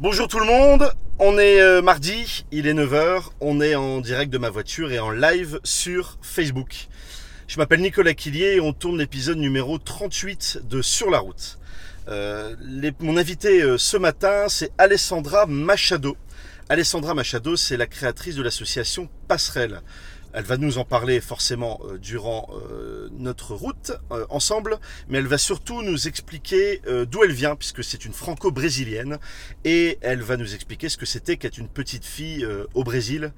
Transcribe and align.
Bonjour 0.00 0.28
tout 0.28 0.38
le 0.38 0.44
monde, 0.44 0.92
on 1.18 1.40
est 1.40 1.60
euh, 1.60 1.82
mardi, 1.82 2.44
il 2.52 2.68
est 2.68 2.72
9h, 2.72 3.30
on 3.40 3.60
est 3.60 3.74
en 3.74 4.00
direct 4.00 4.32
de 4.32 4.38
ma 4.38 4.48
voiture 4.48 4.92
et 4.92 5.00
en 5.00 5.10
live 5.10 5.58
sur 5.64 6.18
Facebook. 6.22 6.86
Je 7.48 7.58
m'appelle 7.58 7.80
Nicolas 7.80 8.14
Quillier 8.14 8.54
et 8.54 8.60
on 8.60 8.72
tourne 8.72 8.96
l'épisode 8.96 9.38
numéro 9.38 9.76
38 9.76 10.60
de 10.70 10.82
Sur 10.82 11.10
la 11.10 11.18
route. 11.18 11.58
Euh, 12.06 12.54
mon 13.00 13.16
invité 13.16 13.60
euh, 13.60 13.76
ce 13.76 13.96
matin, 13.96 14.44
c'est 14.48 14.70
Alessandra 14.78 15.46
Machado. 15.46 16.16
Alessandra 16.68 17.14
Machado, 17.14 17.56
c'est 17.56 17.76
la 17.76 17.88
créatrice 17.88 18.36
de 18.36 18.42
l'association 18.44 19.08
Passerelle. 19.26 19.80
Elle 20.38 20.44
va 20.44 20.56
nous 20.56 20.78
en 20.78 20.84
parler 20.84 21.20
forcément 21.20 21.80
euh, 21.82 21.98
durant 21.98 22.48
euh, 22.52 23.08
notre 23.10 23.56
route 23.56 23.90
euh, 24.12 24.24
ensemble, 24.30 24.78
mais 25.08 25.18
elle 25.18 25.26
va 25.26 25.36
surtout 25.36 25.82
nous 25.82 26.06
expliquer 26.06 26.80
d'où 27.10 27.24
elle 27.24 27.32
vient, 27.32 27.56
puisque 27.56 27.82
c'est 27.82 28.04
une 28.04 28.12
franco-brésilienne, 28.12 29.18
et 29.64 29.98
elle 30.00 30.22
va 30.22 30.36
nous 30.36 30.54
expliquer 30.54 30.88
ce 30.88 30.96
que 30.96 31.06
c'était 31.06 31.38
qu'être 31.38 31.58
une 31.58 31.68
petite 31.68 32.04
fille 32.04 32.46
au 32.74 32.84
Brésil, 32.84 33.32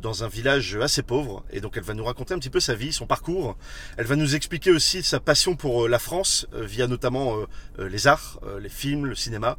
dans 0.00 0.22
un 0.22 0.28
village 0.28 0.76
assez 0.76 1.02
pauvre, 1.02 1.44
et 1.50 1.60
donc 1.60 1.76
elle 1.76 1.82
va 1.82 1.94
nous 1.94 2.04
raconter 2.04 2.34
un 2.34 2.38
petit 2.38 2.50
peu 2.50 2.60
sa 2.60 2.74
vie, 2.74 2.92
son 2.92 3.06
parcours. 3.06 3.56
Elle 3.96 4.06
va 4.06 4.14
nous 4.14 4.36
expliquer 4.36 4.70
aussi 4.70 5.02
sa 5.02 5.18
passion 5.18 5.56
pour 5.56 5.88
la 5.88 5.98
France, 5.98 6.46
via 6.52 6.86
notamment 6.86 7.36
les 7.78 8.06
arts, 8.06 8.40
les 8.60 8.68
films, 8.68 9.06
le 9.06 9.14
cinéma, 9.14 9.58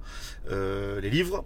les 0.50 1.10
livres. 1.10 1.44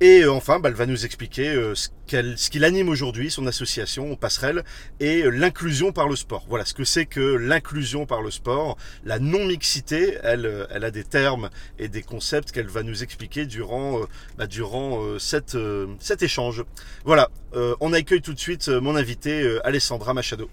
Et 0.00 0.22
euh, 0.22 0.32
enfin, 0.32 0.60
bah, 0.60 0.68
elle 0.68 0.74
va 0.76 0.86
nous 0.86 1.04
expliquer 1.04 1.48
euh, 1.48 1.74
ce 1.74 1.88
qu'elle- 2.06 2.38
ce 2.38 2.50
qui 2.50 2.58
l'anime 2.58 2.88
aujourd'hui, 2.88 3.30
son 3.30 3.46
association 3.46 4.14
Passerelle, 4.16 4.64
et 5.00 5.22
euh, 5.22 5.30
l'inclusion 5.30 5.92
par 5.92 6.08
le 6.08 6.16
sport. 6.16 6.44
Voilà 6.48 6.64
ce 6.64 6.74
que 6.74 6.84
c'est 6.84 7.06
que 7.06 7.20
l'inclusion 7.20 8.06
par 8.06 8.22
le 8.22 8.30
sport, 8.30 8.76
la 9.04 9.18
non-mixité. 9.18 10.18
Elle, 10.22 10.66
elle 10.70 10.84
a 10.84 10.90
des 10.90 11.04
termes 11.04 11.50
et 11.78 11.88
des 11.88 12.02
concepts 12.02 12.52
qu'elle 12.52 12.68
va 12.68 12.82
nous 12.82 13.02
expliquer 13.02 13.46
durant, 13.46 14.00
bah, 14.36 14.46
durant 14.46 15.18
cette, 15.18 15.56
cet 15.98 16.22
échange. 16.22 16.64
Voilà, 17.04 17.30
on 17.80 17.92
accueille 17.92 18.22
tout 18.22 18.34
de 18.34 18.38
suite 18.38 18.68
mon 18.68 18.96
invité 18.96 19.58
Alessandra 19.64 20.14
Machado. 20.14 20.48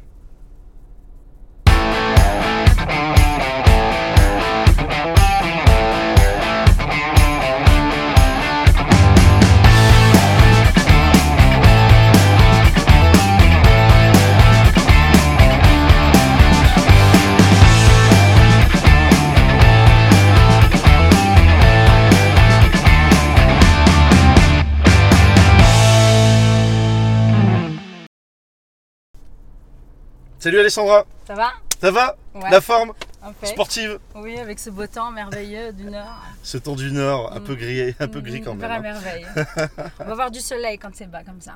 Salut 30.45 30.59
Alessandra, 30.59 31.07
Ça 31.25 31.33
va? 31.33 31.53
Ça 31.81 31.89
va? 31.89 32.15
Ouais. 32.35 32.51
La 32.51 32.61
forme? 32.61 32.93
Sportive 33.41 33.97
Oui, 34.13 34.37
avec 34.37 34.59
ce 34.59 34.69
beau 34.69 34.85
temps 34.85 35.09
merveilleux 35.09 35.73
du 35.73 35.85
Nord. 35.85 36.21
Ce 36.43 36.59
temps 36.59 36.75
du 36.75 36.91
Nord, 36.91 37.33
un 37.33 37.39
Mm. 37.39 37.43
peu 37.45 37.55
gris, 37.55 37.95
un 37.99 38.07
peu 38.07 38.21
gris 38.21 38.41
quand 38.41 38.51
Une 38.53 38.59
même. 38.59 38.69
hein. 38.71 38.79
merveille. 38.79 39.25
On 40.01 40.05
va 40.05 40.13
voir 40.13 40.29
du 40.29 40.39
soleil 40.41 40.77
quand 40.77 40.91
c'est 40.93 41.09
bas 41.09 41.23
comme 41.23 41.41
ça. 41.41 41.53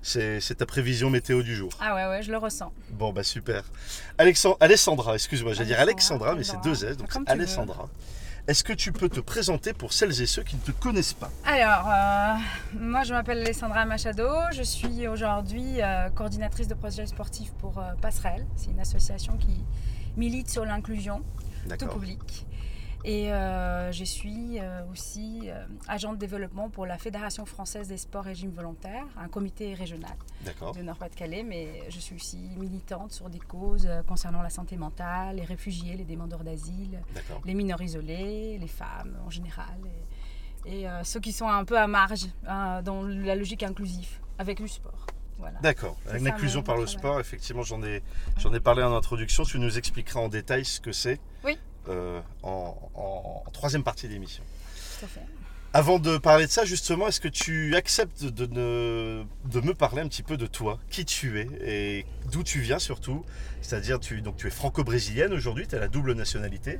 C'est 0.00 0.54
ta 0.56 0.64
prévision 0.64 1.10
météo 1.10 1.42
du 1.42 1.54
jour. 1.54 1.74
Ah 1.78 1.94
ouais, 1.94 2.06
ouais, 2.06 2.22
je 2.22 2.30
le 2.30 2.38
ressens. 2.38 2.72
Bon 2.92 3.12
bah 3.12 3.22
super. 3.22 3.64
Alexand- 4.16 4.56
Alessandra, 4.60 5.12
excuse-moi, 5.16 5.52
j'allais 5.52 5.66
dire 5.66 5.80
Alexandra, 5.80 6.34
mais 6.34 6.42
c'est 6.44 6.58
deux 6.64 6.86
S, 6.86 6.96
donc 6.96 7.10
tu 7.10 7.18
veux. 7.18 7.24
Est-ce 8.48 8.64
que 8.64 8.72
tu 8.72 8.90
peux 8.90 9.08
te 9.08 9.20
présenter 9.20 9.72
pour 9.72 9.92
celles 9.92 10.20
et 10.20 10.26
ceux 10.26 10.42
qui 10.42 10.56
ne 10.56 10.60
te 10.60 10.72
connaissent 10.72 11.12
pas 11.12 11.30
Alors, 11.44 11.88
euh, 11.88 12.34
moi 12.76 13.04
je 13.04 13.14
m'appelle 13.14 13.38
Alessandra 13.38 13.84
Machado. 13.84 14.26
Je 14.52 14.64
suis 14.64 15.06
aujourd'hui 15.06 15.80
euh, 15.80 16.10
coordinatrice 16.10 16.66
de 16.66 16.74
projets 16.74 17.06
sportifs 17.06 17.52
pour 17.60 17.78
euh, 17.78 17.92
Passerelle. 18.00 18.44
C'est 18.56 18.72
une 18.72 18.80
association 18.80 19.36
qui 19.36 19.64
milite 20.16 20.50
sur 20.50 20.64
l'inclusion 20.64 21.22
tout 21.78 21.86
public. 21.86 22.44
Et 23.04 23.32
euh, 23.32 23.90
je 23.90 24.04
suis 24.04 24.60
euh, 24.60 24.82
aussi 24.92 25.50
euh, 25.50 25.64
agent 25.88 26.12
de 26.12 26.18
développement 26.18 26.70
pour 26.70 26.86
la 26.86 26.98
Fédération 26.98 27.44
française 27.46 27.88
des 27.88 27.96
sports 27.96 28.24
régimes 28.24 28.52
volontaires, 28.52 29.06
un 29.16 29.28
comité 29.28 29.74
régional. 29.74 30.12
De 30.76 30.82
Nord-Pas-de-Calais, 30.82 31.42
mais 31.42 31.82
je 31.88 31.98
suis 31.98 32.14
aussi 32.16 32.50
militante 32.56 33.12
sur 33.12 33.28
des 33.28 33.38
causes 33.38 33.86
euh, 33.86 34.02
concernant 34.02 34.42
la 34.42 34.50
santé 34.50 34.76
mentale, 34.76 35.36
les 35.36 35.44
réfugiés, 35.44 35.96
les 35.96 36.04
demandeurs 36.04 36.44
d'asile, 36.44 37.00
les 37.44 37.54
mineurs 37.54 37.82
isolés, 37.82 38.58
les 38.58 38.68
femmes 38.68 39.16
en 39.26 39.30
général, 39.30 39.78
et, 40.66 40.80
et, 40.80 40.88
euh, 40.88 41.02
ceux 41.04 41.20
qui 41.20 41.32
sont 41.32 41.48
un 41.48 41.64
peu 41.64 41.78
à 41.78 41.86
marge 41.86 42.26
hein, 42.46 42.82
dans 42.82 43.02
la 43.02 43.34
logique 43.34 43.62
inclusive 43.62 44.20
avec 44.38 44.60
le 44.60 44.66
sport. 44.68 45.06
Voilà. 45.38 45.58
D'accord. 45.60 45.96
L'inclusion 46.20 46.60
mon 46.60 46.64
par 46.64 46.76
le 46.76 46.84
travail. 46.84 47.00
sport, 47.00 47.20
effectivement, 47.20 47.62
j'en 47.62 47.82
ai, 47.82 48.00
j'en 48.38 48.52
ai 48.54 48.60
parlé 48.60 48.84
en 48.84 48.94
introduction. 48.94 49.42
Tu 49.42 49.58
nous 49.58 49.76
expliqueras 49.76 50.20
en 50.20 50.28
détail 50.28 50.64
ce 50.64 50.80
que 50.80 50.92
c'est 50.92 51.20
Oui. 51.42 51.58
Euh, 51.88 52.20
en, 52.42 52.76
en- 52.94 53.42
en 53.46 53.50
troisième 53.50 53.82
partie 53.84 54.06
de 54.08 54.12
l'émission. 54.12 54.42
Avant 55.74 55.98
de 55.98 56.18
parler 56.18 56.44
de 56.46 56.50
ça, 56.50 56.64
justement, 56.66 57.08
est-ce 57.08 57.20
que 57.20 57.28
tu 57.28 57.74
acceptes 57.74 58.24
de, 58.24 58.44
ne- 58.46 59.24
de 59.50 59.60
me 59.62 59.72
parler 59.72 60.02
un 60.02 60.08
petit 60.08 60.22
peu 60.22 60.36
de 60.36 60.46
toi, 60.46 60.78
qui 60.90 61.04
tu 61.06 61.40
es 61.40 61.48
et 61.64 62.06
d'où 62.30 62.42
tu 62.42 62.60
viens 62.60 62.78
surtout? 62.78 63.24
C'est-à-dire, 63.62 63.98
tu, 63.98 64.20
donc, 64.20 64.36
tu 64.36 64.46
es 64.46 64.50
franco-brésilienne 64.50 65.32
aujourd'hui, 65.32 65.66
tu 65.66 65.74
as 65.74 65.78
la 65.78 65.88
double 65.88 66.12
nationalité. 66.12 66.78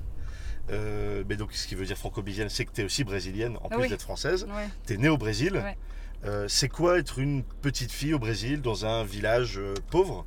Euh, 0.70 1.24
mais 1.28 1.36
donc, 1.36 1.54
ce 1.54 1.66
qui 1.66 1.74
veut 1.74 1.86
dire 1.86 1.96
franco-brésilienne, 1.96 2.50
c'est 2.50 2.66
que 2.66 2.72
tu 2.72 2.82
es 2.82 2.84
aussi 2.84 3.02
brésilienne 3.02 3.56
en 3.62 3.69
plus 3.70 3.78
Oui. 3.80 3.88
d'être 3.88 4.02
française. 4.02 4.46
Ouais. 4.54 4.69
Tu 4.86 4.92
es 4.92 4.96
née 4.98 5.08
au 5.08 5.16
Brésil. 5.16 5.54
Ouais. 5.54 5.76
Euh, 6.24 6.46
c'est 6.46 6.69
quoi 6.69 6.98
être 6.98 7.19
une 7.19 7.42
petite 7.62 7.90
fille 7.90 8.12
au 8.14 8.19
Brésil 8.19 8.60
dans 8.60 8.84
un 8.84 9.04
village 9.04 9.58
euh, 9.58 9.74
pauvre? 9.90 10.24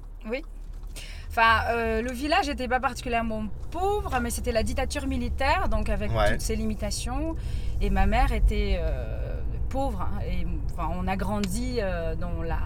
Enfin, 1.38 1.66
euh, 1.72 2.02
le 2.02 2.14
village 2.14 2.48
n'était 2.48 2.70
pas 2.70 2.80
particulièrement 2.80 3.44
pauvre, 3.70 4.18
mais 4.22 4.30
c'était 4.30 4.54
la 4.54 4.64
dictature 4.64 5.06
militaire, 5.06 5.68
donc 5.68 5.90
avec 5.90 6.10
Ouais. 6.16 6.32
toutes 6.32 6.40
ses 6.40 6.56
limitations. 6.56 7.36
Et 7.82 7.90
ma 7.90 8.06
mère 8.06 8.32
était 8.32 8.80
euh, 8.80 9.42
pauvre. 9.68 10.02
hein, 10.04 10.22
et 10.26 10.48
enfin, 10.72 10.90
on 10.94 11.06
a 11.10 11.18
grandi 11.18 11.80
euh, 11.82 12.16
dans 12.16 12.42
la, 12.42 12.60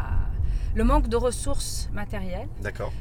le 0.76 0.84
manque 0.84 1.08
de 1.08 1.16
ressources 1.18 1.90
matérielles. 1.94 2.48
D'accord. 2.62 2.92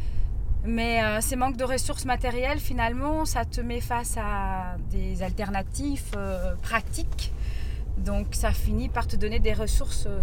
Mais 0.65 1.05
euh, 1.05 1.21
ces 1.21 1.37
manques 1.37 1.59
de 1.59 1.65
ressources 1.65 2.06
matérielles, 2.06 2.61
finalement, 2.61 3.27
ça 3.27 3.45
te 3.45 3.61
met 3.61 3.83
face 3.83 4.17
à 4.17 4.77
des 4.91 5.23
alternatives 5.23 6.12
euh, 6.17 6.55
pratiques. 6.62 7.31
Donc 7.99 8.29
ça 8.31 8.53
finit 8.53 8.89
par 8.89 9.06
te 9.06 9.17
donner 9.17 9.39
des 9.39 9.53
ressources 9.53 10.06
euh, 10.06 10.19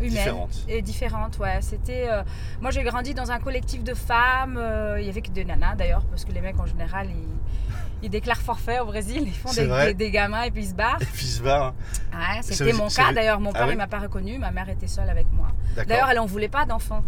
humaines. 0.00 0.10
Différentes. 0.10 0.64
Et 0.68 0.82
différentes, 0.82 1.38
ouais. 1.38 1.58
C'était, 1.60 2.06
euh, 2.08 2.22
moi, 2.60 2.70
j'ai 2.70 2.82
grandi 2.82 3.14
dans 3.14 3.30
un 3.30 3.38
collectif 3.38 3.84
de 3.84 3.94
femmes. 3.94 4.56
euh, 4.58 5.00
il 5.00 5.06
y 5.06 5.10
avait 5.10 5.22
que 5.22 5.30
des 5.30 5.44
nanas, 5.44 5.74
d'ailleurs, 5.76 6.04
parce 6.06 6.24
que 6.24 6.32
les 6.32 6.40
mecs, 6.40 6.58
en 6.58 6.66
général, 6.66 7.08
ils, 7.10 7.74
ils 8.02 8.10
déclarent 8.10 8.40
forfait 8.40 8.80
au 8.80 8.86
Brésil. 8.86 9.22
Ils 9.26 9.34
font 9.34 9.52
des, 9.52 9.66
des- 9.88 9.94
des 9.94 10.10
gamins 10.10 10.42
et 10.42 10.50
puis 10.50 10.62
ils 10.64 10.68
se 10.70 10.74
barrent. 10.74 11.00
Et 11.02 11.04
puis 11.06 11.26
se 11.26 11.42
barre. 11.42 11.74
Ouais, 12.12 12.42
Ça 12.42 12.54
c'était 12.54 12.72
mon 12.72 12.88
cas, 12.88 13.08
veut- 13.08 13.14
d'ailleurs. 13.14 13.40
Mon 13.40 13.50
Ah 13.50 13.58
père, 13.58 13.66
oui 13.68 13.74
il 13.74 13.78
m'a 13.78 13.86
pas 13.86 13.98
reconnu. 13.98 14.38
Ma 14.38 14.50
mère 14.50 14.68
était 14.70 14.86
seule 14.88 15.10
avec 15.10 15.26
moi. 15.32 15.48
D'ailleurs, 15.86 16.08
elle 16.10 16.18
en 16.18 16.26
voulait 16.26 16.48
pas 16.48 16.64
d'enfants. 16.64 17.04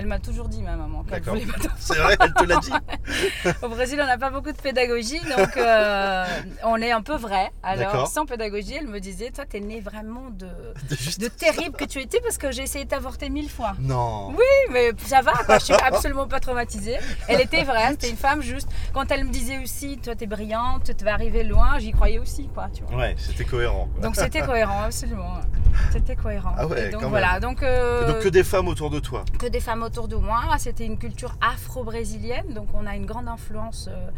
Elle 0.00 0.06
m'a 0.06 0.20
toujours 0.20 0.48
dit, 0.48 0.62
ma 0.62 0.76
maman, 0.76 1.02
qu'elle 1.02 1.20
voulait 1.24 1.44
pas. 1.44 1.54
C'est 1.76 1.98
vrai, 1.98 2.16
elle 2.20 2.32
te 2.32 2.44
l'a 2.44 2.56
dit. 2.58 2.70
Au 3.62 3.68
Brésil, 3.68 3.98
on 4.00 4.06
n'a 4.06 4.16
pas 4.16 4.30
beaucoup 4.30 4.52
de 4.52 4.56
pédagogie, 4.56 5.18
donc 5.36 5.56
euh, 5.56 6.24
on 6.62 6.76
est 6.80 6.92
un 6.92 7.02
peu 7.02 7.16
vrai. 7.16 7.50
Alors, 7.64 8.06
sans 8.06 8.24
pédagogie, 8.24 8.74
elle 8.78 8.86
me 8.86 9.00
disait, 9.00 9.32
toi, 9.32 9.44
t'es 9.44 9.58
né 9.58 9.80
vraiment 9.80 10.30
de, 10.30 10.46
De 11.18 11.26
terrible 11.26 11.76
que 11.76 11.84
tu 11.84 12.00
étais 12.00 12.20
parce 12.20 12.38
que 12.38 12.52
j'ai 12.52 12.62
essayé 12.62 12.84
de 12.84 12.90
t'avorter 12.90 13.28
mille 13.28 13.50
fois. 13.50 13.72
Non. 13.80 14.28
Oui, 14.28 14.44
mais 14.70 14.92
ça 15.04 15.20
va, 15.20 15.32
quoi. 15.32 15.58
Je 15.58 15.64
suis 15.64 15.74
absolument 15.74 16.28
pas 16.28 16.38
traumatisée. 16.38 16.98
Elle 17.26 17.40
était 17.40 17.64
vraie, 17.64 17.90
c'était 17.90 18.10
une 18.10 18.16
femme 18.16 18.40
juste. 18.40 18.68
Quand 18.94 19.10
elle 19.10 19.24
me 19.24 19.30
disait 19.32 19.58
aussi, 19.58 19.98
toi, 19.98 20.14
t'es 20.14 20.26
brillante, 20.28 20.96
tu 20.96 21.04
vas 21.04 21.14
arriver 21.14 21.42
loin, 21.42 21.80
j'y 21.80 21.90
croyais 21.90 22.20
aussi, 22.20 22.48
quoi. 22.54 22.68
Tu 22.72 22.84
vois. 22.84 22.96
Ouais, 22.98 23.16
c'était 23.18 23.44
cohérent. 23.44 23.88
quoi. 23.92 24.02
Donc 24.02 24.14
c'était 24.14 24.42
cohérent, 24.42 24.82
absolument. 24.84 25.34
C'était 25.92 26.16
cohérent. 26.16 26.54
Ah 26.58 26.66
ouais, 26.66 26.86
Et 26.86 26.90
donc 26.90 27.02
quand 27.02 27.08
voilà, 27.08 27.34
même. 27.34 27.42
donc, 27.42 27.62
euh, 27.62 28.06
donc 28.12 28.20
que 28.22 28.28
des 28.28 28.42
femmes 28.42 28.66
autour 28.68 28.90
de 28.90 28.98
toi. 28.98 29.24
que 29.38 29.46
des 29.46 29.60
femmes 29.60 29.82
autour 29.88 30.06
de 30.08 30.16
moi. 30.16 30.40
C'était 30.58 30.86
une 30.92 30.98
culture 30.98 31.34
afro-brésilienne, 31.40 32.48
donc 32.54 32.68
on 32.74 32.86
a 32.86 32.94
une 33.00 33.06
grande 33.06 33.28
influence 33.28 33.88
euh, 33.88 34.10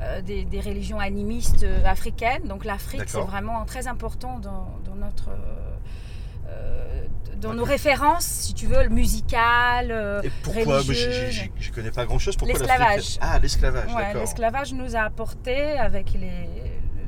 euh, 0.00 0.20
des, 0.22 0.44
des 0.44 0.60
religions 0.60 1.00
animistes 1.00 1.64
euh, 1.64 1.84
africaines. 1.96 2.44
Donc 2.52 2.64
l'Afrique, 2.64 3.08
c'est 3.08 3.20
vraiment 3.32 3.64
très 3.72 3.84
important 3.94 4.38
dans, 4.38 4.68
dans 4.84 4.94
notre... 5.04 5.30
euh, 6.48 7.04
dans 7.40 7.52
nos 7.52 7.64
références, 7.64 8.24
si 8.24 8.54
tu 8.54 8.66
veux, 8.66 8.82
le 8.82 8.88
musical, 8.88 9.90
euh, 9.90 10.22
Et 10.22 10.30
pourquoi? 10.42 10.80
Je 10.80 11.70
connais 11.70 11.90
pas 11.90 12.06
grand 12.06 12.18
chose. 12.18 12.34
Pourquoi 12.36 12.58
L'esclavage. 12.58 13.18
Ah, 13.20 13.38
l'esclavage, 13.38 13.94
Ouais, 13.94 14.14
l'esclavage 14.14 14.72
nous 14.72 14.96
a 14.96 15.00
apporté 15.00 15.56
avec 15.88 16.14
les, 16.14 16.48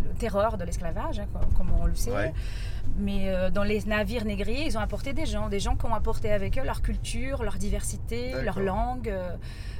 le 0.07 0.13
terreur 0.19 0.59
de 0.59 0.65
l'esclavage, 0.65 1.19
hein, 1.21 1.27
comme, 1.33 1.51
comme 1.57 1.71
on 1.81 1.87
le 1.87 1.95
sait. 1.95 2.11
Ouais. 2.13 2.35
Mais 2.99 3.29
euh, 3.29 3.51
dans 3.51 3.63
les 3.63 3.83
navires 3.85 4.25
négriers, 4.25 4.67
ils 4.67 4.77
ont 4.77 4.81
apporté 4.81 5.13
des 5.13 5.27
gens, 5.27 5.49
des 5.49 5.61
gens 5.61 5.77
qui 5.77 5.87
ont 5.87 5.95
apporté 5.95 6.33
avec 6.33 6.59
eux 6.59 6.65
leur 6.65 6.83
culture, 6.83 7.43
leur 7.43 7.57
diversité, 7.57 8.33
leur 8.43 8.59
langue, 8.61 9.09
euh, 9.09 9.37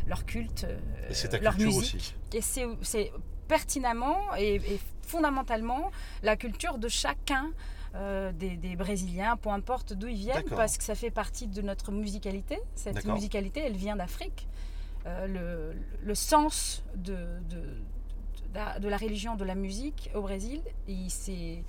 leur 0.07 0.25
culte, 0.25 0.65
euh, 0.65 0.79
Et 1.11 1.15
c'est 1.15 1.29
ta 1.29 1.39
leur 1.39 1.57
culture 1.57 1.79
musique. 1.81 1.97
aussi. 1.97 2.15
Et 2.37 2.41
c'est 2.83 3.13
pertinemment 3.49 4.19
et, 4.37 4.57
et 4.57 4.81
fondamentalement 5.03 5.91
la 6.23 6.37
culture 6.37 6.79
de 6.79 6.89
chacun 6.89 7.51
euh, 7.95 8.31
des, 8.33 8.57
des 8.57 8.77
Brésiliens, 8.77 9.37
peu 9.37 9.49
importe 9.49 9.95
d'où 9.95 10.07
ils 10.09 10.17
viennent, 10.17 10.45
parce 10.57 10.77
que 10.79 10.85
ça 10.85 10.95
fait 10.95 11.11
partie 11.11 11.47
de 11.47 11.63
notre 11.63 11.91
musicalité. 11.91 12.59
Cette 12.75 12.97
musicalité, 13.15 13.63
elle 13.67 13.77
vient 13.77 13.97
d'Afrique. 13.97 14.47
Euh, 15.07 15.27
le, 15.27 15.81
le 16.05 16.15
sens 16.15 16.85
de, 16.95 17.15
de, 17.49 17.57
de- 17.57 18.81
de 18.81 18.89
la 18.89 18.97
religion, 18.97 19.37
de 19.37 19.45
la 19.45 19.55
musique 19.55 20.11
au 20.15 20.23
Brésil, 20.23 20.61
il 20.89 21.11
s'est 21.11 21.63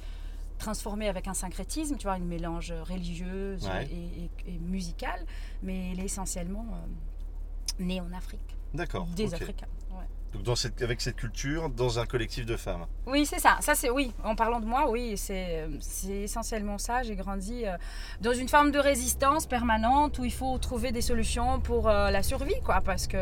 transformé 0.59 1.07
avec 1.09 1.27
un 1.27 1.33
syncrétisme, 1.33 1.97
tu 1.97 2.03
vois, 2.03 2.17
une 2.17 2.27
mélange 2.27 2.71
religieuse 2.88 3.65
Ouais. 3.67 3.88
et, 3.91 4.25
et- 4.25 4.56
et 4.56 4.59
musical, 4.59 5.19
mais 5.63 5.91
il 5.94 6.00
est 6.00 6.06
essentiellement 6.06 6.65
euh, 6.73 7.83
né 7.83 8.00
en 8.01 8.11
Afrique, 8.13 8.56
D'accord. 8.73 9.07
des. 9.15 9.33
Africains. 9.33 9.65
ouais. 9.91 10.06
Donc 10.33 10.44
dans 10.44 10.56
cette, 10.56 10.79
avec 10.83 11.01
cette 11.01 11.15
culture, 11.15 11.69
dans 11.71 11.97
un 11.97 12.06
collectif 12.06 12.45
de 12.45 12.56
femmes. 12.56 12.85
Oui, 13.07 13.25
c'est 13.25 13.39
ça. 13.39 13.57
Ça, 13.61 13.73
c'est 13.73 13.89
oui. 13.89 14.11
En 14.23 14.35
parlant 14.35 14.59
de 14.59 14.65
moi, 14.67 14.88
oui, 14.91 15.17
c'est 15.17 15.67
c'est 15.79 16.21
essentiellement 16.21 16.77
ça. 16.77 17.01
J'ai 17.01 17.15
grandi 17.15 17.65
euh, 17.65 17.75
dans 18.21 18.33
une 18.33 18.47
forme 18.47 18.69
de 18.69 18.77
résistance 18.77 19.47
permanente 19.47 20.19
où 20.19 20.25
il 20.25 20.33
faut 20.33 20.56
trouver 20.59 20.91
des 20.91 21.01
solutions 21.01 21.59
pour 21.61 21.88
euh, 21.89 22.11
la 22.11 22.21
survie, 22.21 22.61
quoi, 22.63 22.81
parce 22.81 23.07
que 23.07 23.17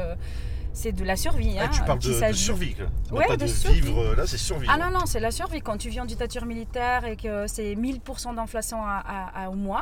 c'est 0.78 0.92
de 0.92 1.04
la 1.04 1.16
survie. 1.16 1.56
Ah, 1.60 1.64
hein, 1.64 1.70
tu 1.74 1.82
parles 1.84 1.98
de, 2.00 2.34
survie, 2.34 2.76
Ouais, 3.12 3.26
pas 3.26 3.36
de 3.36 3.42
de, 3.44 3.48
survie. 3.48 3.82
vivre, 3.82 4.00
euh, 4.00 4.16
là 4.16 4.28
c'est 4.28 4.38
survivre. 4.38 4.72
Ah 4.74 4.78
non, 4.78 4.92
non, 4.98 5.06
c'est 5.08 5.20
la 5.20 5.32
survie. 5.32 5.60
Quand 5.62 5.78
tu 5.78 5.90
vis 5.90 6.00
en 6.02 6.06
dictature 6.06 6.46
militaire 6.46 7.06
et 7.06 7.16
que 7.18 7.48
c'est 7.48 7.74
1000% 7.76 8.34
d'inflation 8.36 8.84
à- 8.86 9.02
à- 9.06 9.46
à- 9.46 9.50
au 9.50 9.56
mois 9.56 9.82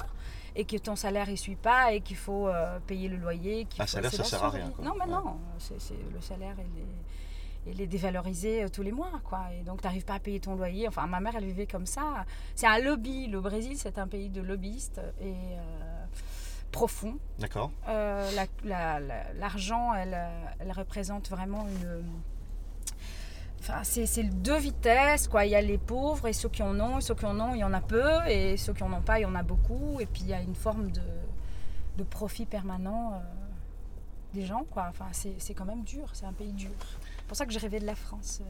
et 0.55 0.63
que 0.63 0.77
ton 0.77 0.95
salaire 0.95 1.29
ne 1.29 1.35
suit 1.35 1.57
pas 1.57 1.91
et 1.91 1.99
qu'il 1.99 2.15
faut 2.15 2.47
euh, 2.47 2.79
payer 2.87 3.09
le 3.09 3.17
loyer. 3.17 3.65
qu'il 3.65 3.81
Ah, 3.81 3.87
salaire, 3.87 4.09
ça 4.11 4.19
la 4.19 4.23
sert 4.23 4.43
à 4.43 4.49
survie. 4.49 4.63
rien, 4.63 4.71
quoi. 4.71 4.85
Non, 4.85 4.93
mais 4.97 5.03
Ouais. 5.05 5.11
non, 5.11 5.37
c'est 5.57 5.73
le 6.13 6.21
salaire, 6.21 6.55
il 6.59 6.81
est, 6.81 7.73
il 7.75 7.81
est 7.81 7.87
dévalorisé 7.87 8.63
euh, 8.63 8.69
tous 8.69 8.81
les 8.83 8.93
mois. 8.93 9.11
quoi. 9.25 9.41
Et 9.59 9.63
donc, 9.63 9.81
tu 9.81 9.87
n'arrives 9.87 10.05
pas 10.05 10.13
à 10.13 10.19
payer 10.19 10.39
ton 10.39 10.55
loyer. 10.55 10.87
Enfin, 10.87 11.07
ma 11.07 11.19
mère, 11.19 11.33
elle 11.35 11.45
vivait 11.45 11.67
comme 11.67 11.85
ça. 11.87 12.23
C'est 12.55 12.67
un 12.67 12.79
lobby. 12.79 13.27
Le 13.27 13.41
Brésil, 13.41 13.73
c'est 13.75 13.97
un 13.97 14.07
pays 14.07 14.29
de 14.29 14.41
lobbyistes 14.41 15.01
et 15.19 15.25
euh, 15.33 16.05
profond. 16.75 17.17
D'accord. 17.39 17.71
Euh, 17.87 18.29
la- 18.35 18.47
la- 18.65 18.99
la- 18.99 19.33
L'argent, 19.33 19.93
elle, 19.93 20.13
euh, 20.13 20.45
elle 20.59 20.71
représente 20.73 21.29
vraiment 21.29 21.65
une. 21.67 22.03
Enfin, 23.61 23.83
c'est 23.83 24.23
deux 24.23 24.57
vitesses, 24.59 25.27
quoi. 25.27 25.45
Il 25.45 25.51
y 25.51 25.55
a 25.55 25.61
les 25.61 25.77
pauvres 25.79 26.27
et 26.27 26.33
ceux 26.33 26.49
qui 26.49 26.61
en 26.61 26.77
ont, 26.79 26.99
et 26.99 27.01
ceux 27.01 27.15
qui 27.15 27.25
en 27.25 27.39
ont, 27.39 27.53
il 27.55 27.59
y 27.59 27.63
en 27.63 27.73
a 27.73 27.81
peu, 27.81 28.09
et 28.27 28.57
ceux 28.57 28.73
qui 28.73 28.83
en 28.83 28.93
ont 28.93 29.01
pas, 29.01 29.19
il 29.19 29.23
y 29.23 29.25
en 29.25 29.33
a 29.35 29.41
beaucoup. 29.41 29.99
Et 30.01 30.05
puis 30.05 30.21
il 30.23 30.27
y 30.27 30.33
a 30.33 30.41
une 30.41 30.53
forme 30.55 30.91
de, 30.91 31.01
de 31.97 32.03
profit 32.03 32.45
permanent 32.45 33.13
euh, 33.13 33.19
des 34.35 34.45
gens, 34.45 34.65
quoi. 34.69 34.85
Enfin, 34.89 35.07
c'est 35.11 35.53
quand 35.53 35.65
même 35.65 35.83
dur, 35.83 36.09
c'est 36.13 36.25
un 36.25 36.33
pays 36.33 36.51
dur. 36.53 36.69
C'est 37.17 37.25
pour 37.27 37.37
ça 37.37 37.45
que 37.45 37.51
j'ai 37.53 37.59
rêvé 37.59 37.79
de 37.79 37.85
la 37.85 37.95
France. 37.95 38.41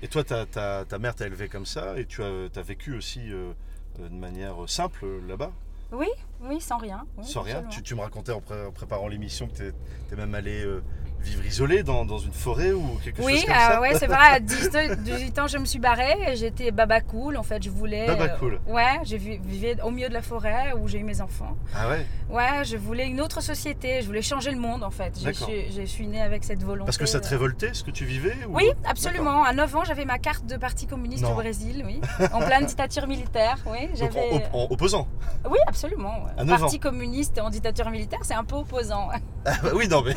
Et 0.00 0.08
toi, 0.08 0.24
ta, 0.24 0.98
mère 0.98 1.14
t'a 1.14 1.26
élevé 1.26 1.48
comme 1.48 1.66
ça 1.66 1.98
et 1.98 2.06
tu 2.06 2.22
as, 2.22 2.48
as 2.56 2.62
vécu 2.62 2.94
aussi 2.96 3.20
euh, 3.30 3.52
de 3.98 4.08
manière 4.08 4.54
simple 4.68 5.04
là-bas, 5.28 5.50
Oui, 5.92 6.08
oui, 6.40 6.60
sans 6.60 6.78
rien. 6.78 7.06
oui, 7.18 7.24
sans 7.24 7.42
rien. 7.42 7.62
Tu, 7.64 7.82
tu 7.82 7.94
me 7.94 8.00
racontais 8.00 8.32
en, 8.32 8.40
pré- 8.40 8.64
en 8.66 8.72
préparant 8.72 9.08
l'émission 9.08 9.46
que 9.46 9.54
tu 9.56 9.72
es, 10.12 10.16
même 10.16 10.34
allé 10.34 10.64
euh, 10.64 10.82
vivre 11.22 11.44
isolé 11.46 11.82
dans, 11.82 12.04
dans 12.04 12.18
une 12.18 12.32
forêt 12.32 12.72
ou 12.72 12.82
quelque 13.02 13.20
Oui, 13.22 13.36
chose 13.36 13.44
comme 13.46 13.54
euh, 13.54 13.58
ça 13.58 13.80
ouais, 13.80 13.94
c'est 13.94 14.06
vrai. 14.06 14.16
À 14.32 14.40
18 14.40 15.02
18 15.02 15.38
ans, 15.38 15.46
je 15.46 15.58
me 15.58 15.64
suis 15.64 15.78
barrée. 15.78 16.16
et 16.28 16.36
J'étais 16.36 16.70
baba 16.70 17.00
cool. 17.00 17.36
En 17.36 17.42
fait, 17.42 17.62
je 17.62 17.70
voulais. 17.70 18.06
Baba 18.06 18.24
euh, 18.24 18.36
cool. 18.38 18.60
ouais, 18.68 18.98
j'ai 19.04 19.18
vu- 19.18 19.40
vivais 19.44 19.76
au 19.82 19.90
milieu 19.90 20.08
de 20.08 20.14
la 20.14 20.22
forêt 20.22 20.72
où 20.78 20.88
j'ai 20.88 20.98
eu 20.98 21.04
mes 21.04 21.20
enfants. 21.20 21.56
Ah 21.74 21.88
ouais 21.88 22.06
Ouais, 22.30 22.64
je 22.64 22.76
voulais 22.76 23.06
une 23.06 23.20
autre 23.20 23.40
société. 23.42 24.00
Je 24.00 24.06
voulais 24.06 24.22
changer 24.22 24.50
le 24.50 24.58
monde, 24.58 24.82
en 24.82 24.90
fait. 24.90 25.12
Je 25.22 25.30
suis, 25.32 25.70
je 25.76 25.82
suis 25.82 26.06
née 26.06 26.22
avec 26.22 26.44
cette 26.44 26.62
volonté. 26.62 26.86
Parce 26.86 26.96
que 26.98 27.06
ça 27.06 27.20
te 27.20 27.26
euh, 27.26 27.30
révoltait 27.30 27.74
ce 27.74 27.84
que 27.84 27.90
tu 27.90 28.04
vivais 28.04 28.34
ou- 28.48 28.56
Oui, 28.56 28.70
absolument. 28.84 29.44
À 29.44 29.52
9 29.52 29.76
ans, 29.76 29.84
j'avais 29.84 30.04
ma 30.04 30.18
carte 30.18 30.46
de 30.46 30.56
parti 30.56 30.86
communiste 30.86 31.22
Non. 31.24 31.32
au 31.32 31.34
Brésil, 31.34 31.82
oui. 31.86 32.00
En 32.32 32.40
pleine 32.40 32.64
dictature 32.66 33.06
militaire, 33.06 33.56
oui. 33.66 33.88
Donc 33.98 34.12
en, 34.52 34.66
opposant. 34.70 35.06
Oui, 35.48 35.58
absolument. 35.66 36.24
ouais. 36.24 36.30
À 36.38 36.44
9 36.44 36.60
Parti 36.60 36.78
communiste 36.78 37.38
en 37.38 37.50
dictature 37.50 37.90
militaire, 37.90 38.20
c'est 38.22 38.34
un 38.34 38.44
peu 38.44 38.56
opposant. 38.56 39.08
Ah 39.44 39.50
bah 39.62 39.70
oui, 39.74 39.88
non 39.88 40.02
mais. 40.04 40.14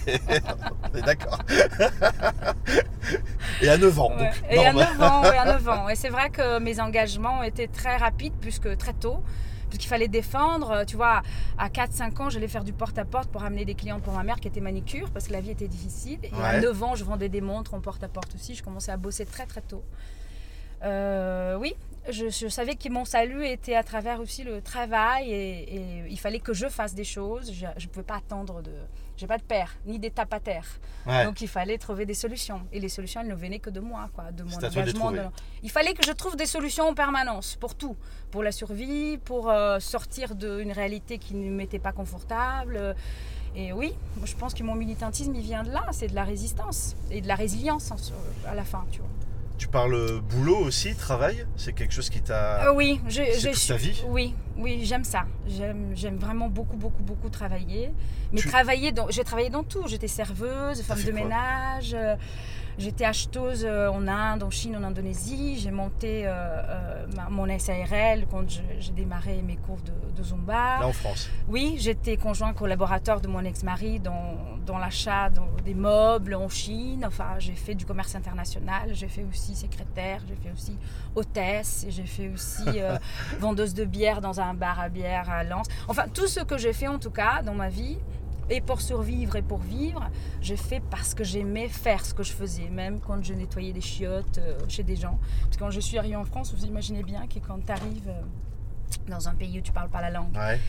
on 0.95 0.97
est 0.97 1.01
d'accord. 1.01 1.39
et 3.61 3.69
à 3.69 3.77
9 3.77 3.99
ans. 3.99 4.09
Ouais. 4.15 4.23
Donc, 4.25 4.33
Et 4.49 4.59
à 4.65 4.73
normal. 4.73 4.97
9 4.97 5.01
ans, 5.03 5.21
ouais, 5.23 5.37
à 5.37 5.45
9 5.45 5.67
ans. 5.69 5.89
Et 5.89 5.95
c'est 5.95 6.09
vrai 6.09 6.29
que 6.29 6.59
mes 6.59 6.79
engagements 6.79 7.43
étaient 7.43 7.67
très 7.67 7.97
rapides, 7.97 8.33
puisque 8.39 8.75
très 8.77 8.93
tôt, 8.93 9.21
puisqu'il 9.69 9.87
fallait 9.87 10.07
défendre. 10.07 10.71
Euh, 10.71 10.85
Tu 10.85 10.95
vois, 10.95 11.21
à 11.57 11.69
4-5 11.69 12.21
ans, 12.21 12.29
j'allais 12.29 12.47
faire 12.47 12.63
du 12.63 12.73
porte-à-porte 12.73 13.29
pour 13.29 13.43
amener 13.43 13.65
des 13.65 13.75
clientes 13.75 14.03
pour 14.03 14.13
ma 14.13 14.23
mère 14.23 14.39
qui 14.39 14.47
était 14.47 14.61
manicure, 14.61 15.09
parce 15.11 15.27
que 15.27 15.33
la 15.33 15.41
vie 15.41 15.51
était 15.51 15.67
difficile. 15.67 16.19
Et 16.23 16.31
à 16.33 16.53
Ouais. 16.55 16.61
9 16.61 16.83
ans, 16.83 16.95
je 16.95 17.03
vendais 17.03 17.29
des 17.29 17.41
montres 17.41 17.73
en 17.73 17.81
porte-à-porte 17.81 18.33
aussi. 18.35 18.55
Je 18.55 18.63
commençais 18.63 18.91
à 18.91 18.97
bosser 18.97 19.25
très 19.25 19.45
très 19.45 19.61
tôt. 19.61 19.83
Euh, 20.83 21.55
oui, 21.57 21.73
je, 22.09 22.29
je 22.29 22.47
savais 22.47 22.75
que 22.75 22.89
mon 22.89 23.05
salut 23.05 23.45
était 23.47 23.75
à 23.75 23.81
travers 23.81 24.19
aussi 24.19 24.43
le 24.43 24.61
travail 24.61 25.31
et, 25.31 25.75
et 25.77 26.03
il 26.09 26.19
fallait 26.19 26.41
que 26.41 26.53
je 26.53 26.67
fasse 26.67 26.93
des 26.93 27.05
choses. 27.05 27.51
Je 27.53 27.65
ne 27.65 27.89
pouvais 27.91 28.03
pas 28.03 28.17
attendre 28.17 28.61
de... 28.61 28.71
J'ai 29.17 29.27
pas 29.27 29.37
de 29.37 29.43
père, 29.43 29.71
ni 29.85 29.97
d'étape 29.99 30.33
à 30.33 30.39
terre. 30.39 30.65
Ouais. 31.05 31.23
Donc 31.25 31.39
il 31.41 31.47
fallait 31.47 31.77
trouver 31.77 32.05
des 32.05 32.13
solutions. 32.13 32.61
Et 32.73 32.79
les 32.79 32.89
solutions, 32.89 33.21
elles 33.21 33.27
ne 33.27 33.35
venaient 33.35 33.59
que 33.59 33.69
de 33.69 33.79
moi, 33.79 34.09
quoi, 34.13 34.31
de 34.31 34.43
mon 34.43 34.49
de 34.49 34.59
engagement. 34.89 35.11
Il 35.63 35.71
fallait 35.71 35.93
que 35.93 36.03
je 36.05 36.11
trouve 36.11 36.35
des 36.35 36.45
solutions 36.45 36.89
en 36.89 36.93
permanence, 36.93 37.55
pour 37.55 37.75
tout. 37.75 37.95
Pour 38.31 38.43
la 38.43 38.51
survie, 38.51 39.17
pour 39.17 39.49
euh, 39.49 39.79
sortir 39.79 40.35
d'une 40.35 40.71
réalité 40.71 41.17
qui 41.17 41.33
ne 41.35 41.49
m'était 41.49 41.79
pas 41.79 41.93
confortable. 41.93 42.95
Et 43.55 43.71
oui, 43.71 43.93
je 44.25 44.35
pense 44.35 44.53
que 44.53 44.63
mon 44.63 44.75
militantisme, 44.75 45.33
il 45.33 45.41
vient 45.41 45.63
de 45.63 45.71
là. 45.71 45.85
C'est 45.91 46.07
de 46.07 46.15
la 46.15 46.25
résistance 46.25 46.95
et 47.09 47.21
de 47.21 47.27
la 47.27 47.35
résilience 47.35 47.91
en- 47.91 48.49
à 48.49 48.53
la 48.53 48.65
fin, 48.65 48.85
tu 48.91 48.99
vois. 48.99 49.09
Tu 49.57 49.67
parles 49.67 50.19
boulot 50.21 50.57
aussi, 50.57 50.95
travail? 50.95 51.45
C'est 51.55 51.73
quelque 51.73 51.93
chose 51.93 52.09
qui 52.09 52.21
t'a. 52.21 52.67
Euh, 52.67 52.73
oui, 52.73 52.99
je, 53.07 53.21
c'est 53.33 53.39
je 53.39 53.49
toute 53.51 53.67
ta 53.67 53.75
vie? 53.77 54.03
Oui, 54.07 54.35
oui, 54.57 54.81
j'aime 54.83 55.03
ça. 55.05 55.25
J'aime, 55.47 56.17
vraiment 56.17 56.49
beaucoup, 56.49 56.75
beaucoup, 56.77 57.03
beaucoup 57.03 57.29
travailler. 57.29 57.91
Mais 58.33 58.41
Tu- 58.41 58.49
travailler 58.49 58.91
dans, 58.91 59.09
j'ai 59.09 59.23
travaillé 59.23 59.49
dans 59.49 59.63
tout. 59.63 59.87
J'étais 59.87 60.07
serveuse, 60.09 60.81
femme 60.81 61.01
de 61.01 61.11
ménage. 61.11 61.95
J'étais 62.77 63.05
acheteuse 63.05 63.63
euh, 63.65 63.89
en 63.89 64.07
Inde, 64.07 64.43
en 64.43 64.49
Chine, 64.49 64.75
en 64.75 64.83
Indonésie. 64.83 65.57
J'ai 65.59 65.71
monté 65.71 66.27
euh, 66.27 66.31
euh, 66.31 67.05
ma- 67.15 67.29
mon 67.29 67.47
SARL 67.57 68.25
quand 68.29 68.43
j'ai 68.79 68.91
démarré 68.91 69.41
mes 69.41 69.55
cours 69.55 69.79
de, 69.81 69.93
de 70.15 70.23
Zumba. 70.23 70.79
Là 70.79 70.87
en 70.87 70.91
France. 70.93 71.29
Oui, 71.47 71.75
j'étais 71.79 72.17
conjoint 72.17 72.53
collaborateur 72.53 73.21
de 73.21 73.27
mon 73.27 73.43
ex-mari 73.45 73.99
dans, 73.99 74.35
dans 74.65 74.77
l'achat 74.77 75.29
des 75.63 75.73
meubles 75.73 76.35
en 76.35 76.49
Chine. 76.49 77.05
Enfin, 77.07 77.35
j'ai 77.39 77.53
fait 77.55 77.75
du 77.75 77.85
commerce 77.85 78.13
international. 78.15 78.89
J'ai 78.93 79.07
fait 79.07 79.25
aussi 79.29 79.55
secrétaire. 79.55 80.21
J'ai 80.27 80.35
fait 80.35 80.51
aussi 80.53 80.77
hôtesse. 81.15 81.85
J'ai 81.89 82.05
fait 82.05 82.29
aussi 82.29 82.63
euh, 82.67 82.97
vendeuse 83.39 83.73
de 83.73 83.85
bière 83.85 84.21
dans 84.21 84.39
un 84.41 84.53
bar 84.53 84.79
à 84.79 84.89
bière 84.89 85.29
à 85.29 85.43
Lens. 85.43 85.67
Enfin, 85.87 86.05
tout 86.13 86.27
ce 86.27 86.41
que 86.41 86.57
j'ai 86.57 86.73
fait 86.73 86.87
en 86.87 86.99
tout 86.99 87.11
cas 87.11 87.41
dans 87.41 87.53
ma 87.55 87.69
vie, 87.69 87.97
et 88.49 88.61
pour 88.61 88.81
survivre 88.81 89.35
et 89.35 89.41
pour 89.41 89.57
vivre, 89.59 90.09
j'ai 90.41 90.57
fait 90.57 90.81
parce 90.91 91.13
que 91.13 91.23
j'aimais 91.23 91.67
faire 91.67 92.05
ce 92.05 92.13
que 92.13 92.23
je 92.23 92.31
faisais, 92.31 92.69
même 92.69 92.99
quand 92.99 93.23
je 93.23 93.33
nettoyais 93.33 93.73
des 93.73 93.81
chiottes 93.81 94.37
euh, 94.37 94.57
chez 94.67 94.83
des 94.83 94.95
gens. 94.95 95.19
Parce 95.41 95.55
que 95.57 95.59
quand 95.59 95.71
je 95.71 95.79
suis 95.79 95.97
arrivée 95.97 96.15
en 96.15 96.25
France, 96.25 96.53
vous 96.55 96.65
imaginez 96.65 97.03
bien 97.03 97.25
que 97.27 97.39
quand 97.39 97.59
tu 97.65 97.71
arrives 97.71 98.13
dans 99.07 99.27
un 99.27 99.33
pays 99.33 99.59
où 99.59 99.61
tu 99.61 99.71
parles 99.71 99.89
pas 99.89 100.01
la 100.01 100.11
langue, 100.11 100.35
Ouais. 100.35 100.59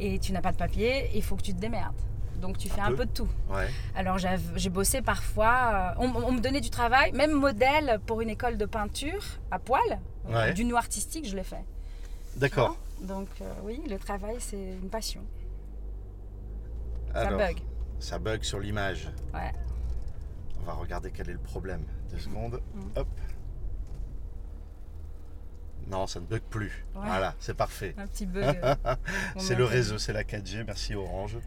et 0.00 0.18
tu 0.18 0.32
n'as 0.32 0.40
pas 0.40 0.52
de 0.52 0.56
papier, 0.56 1.10
il 1.14 1.22
faut 1.22 1.36
que 1.36 1.42
tu 1.42 1.54
te 1.54 1.60
démerdes. 1.60 1.94
Donc 2.40 2.56
tu 2.56 2.68
fais 2.68 2.80
Un 2.80 2.84
un, 2.84 2.88
peu. 2.90 2.96
peu 2.98 3.06
de 3.06 3.10
tout. 3.12 3.28
Ouais. 3.50 3.68
Alors 3.96 4.16
j'ai 4.18 4.70
bossé 4.70 5.02
parfois, 5.02 5.94
euh, 5.98 6.02
on, 6.04 6.14
on 6.24 6.32
me 6.32 6.40
donnait 6.40 6.60
du 6.60 6.70
travail, 6.70 7.10
même 7.12 7.32
modèle 7.32 7.98
pour 8.06 8.20
une 8.20 8.30
école 8.30 8.56
de 8.56 8.64
peinture 8.64 9.24
à 9.50 9.58
poil, 9.58 9.82
euh, 10.30 10.32
Ouais. 10.34 10.52
du 10.54 10.64
noir 10.64 10.82
artistique, 10.84 11.26
je 11.28 11.34
l'ai 11.36 11.42
fait. 11.42 11.64
D'accord. 12.36 12.76
Donc 13.02 13.26
euh, 13.40 13.52
oui, 13.64 13.80
le 13.90 13.98
travail 13.98 14.36
c'est 14.38 14.56
une 14.82 14.88
passion. 14.88 15.20
Ça 17.24 17.30
bug. 17.30 17.56
ça 17.98 18.18
bug 18.18 18.42
sur 18.42 18.60
l'image. 18.60 19.08
Ouais. 19.34 19.52
On 20.60 20.64
va 20.64 20.72
regarder 20.74 21.10
quel 21.10 21.28
est 21.30 21.34
le 21.34 21.38
problème. 21.38 21.82
Deux 22.10 22.18
secondes. 22.18 22.60
Mm. 22.74 22.80
Hop. 22.96 23.08
Non, 25.90 26.06
ça 26.06 26.20
ne 26.20 26.26
bug 26.26 26.42
plus. 26.50 26.84
Ouais. 26.94 27.02
Voilà, 27.06 27.34
c'est 27.40 27.56
parfait. 27.56 27.94
Un 27.96 28.06
petit 28.06 28.26
bug. 28.26 28.58
euh, 28.62 28.74
C'est 29.38 29.54
le 29.54 29.64
réseau, 29.64 29.96
c'est 29.96 30.12
la 30.12 30.22
4G. 30.22 30.64
Merci 30.66 30.94
Orange 30.94 31.38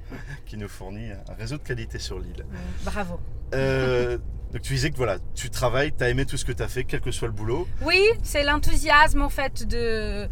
qui 0.45 0.57
nous 0.57 0.67
fournit 0.67 1.11
un 1.11 1.33
réseau 1.37 1.57
de 1.57 1.63
qualité 1.63 1.99
sur 1.99 2.19
l'île. 2.19 2.45
Bravo. 2.83 3.19
Euh, 3.53 4.17
donc 4.51 4.61
tu 4.63 4.73
disais 4.73 4.89
que 4.89 4.97
voilà, 4.97 5.17
tu 5.35 5.51
travailles, 5.51 5.93
tu 5.95 6.03
as 6.03 6.09
aimé 6.09 6.25
tout 6.25 6.37
ce 6.37 6.45
que 6.45 6.51
tu 6.51 6.63
as 6.63 6.67
fait, 6.67 6.85
quel 6.85 7.01
que 7.01 7.11
soit 7.11 7.27
le 7.27 7.33
boulot. 7.35 7.67
Oui, 7.83 8.01
c'est 8.23 8.43
l'enthousiasme 8.43 9.21
en 9.21 9.29
fait 9.29 9.67
de, 9.67 10.27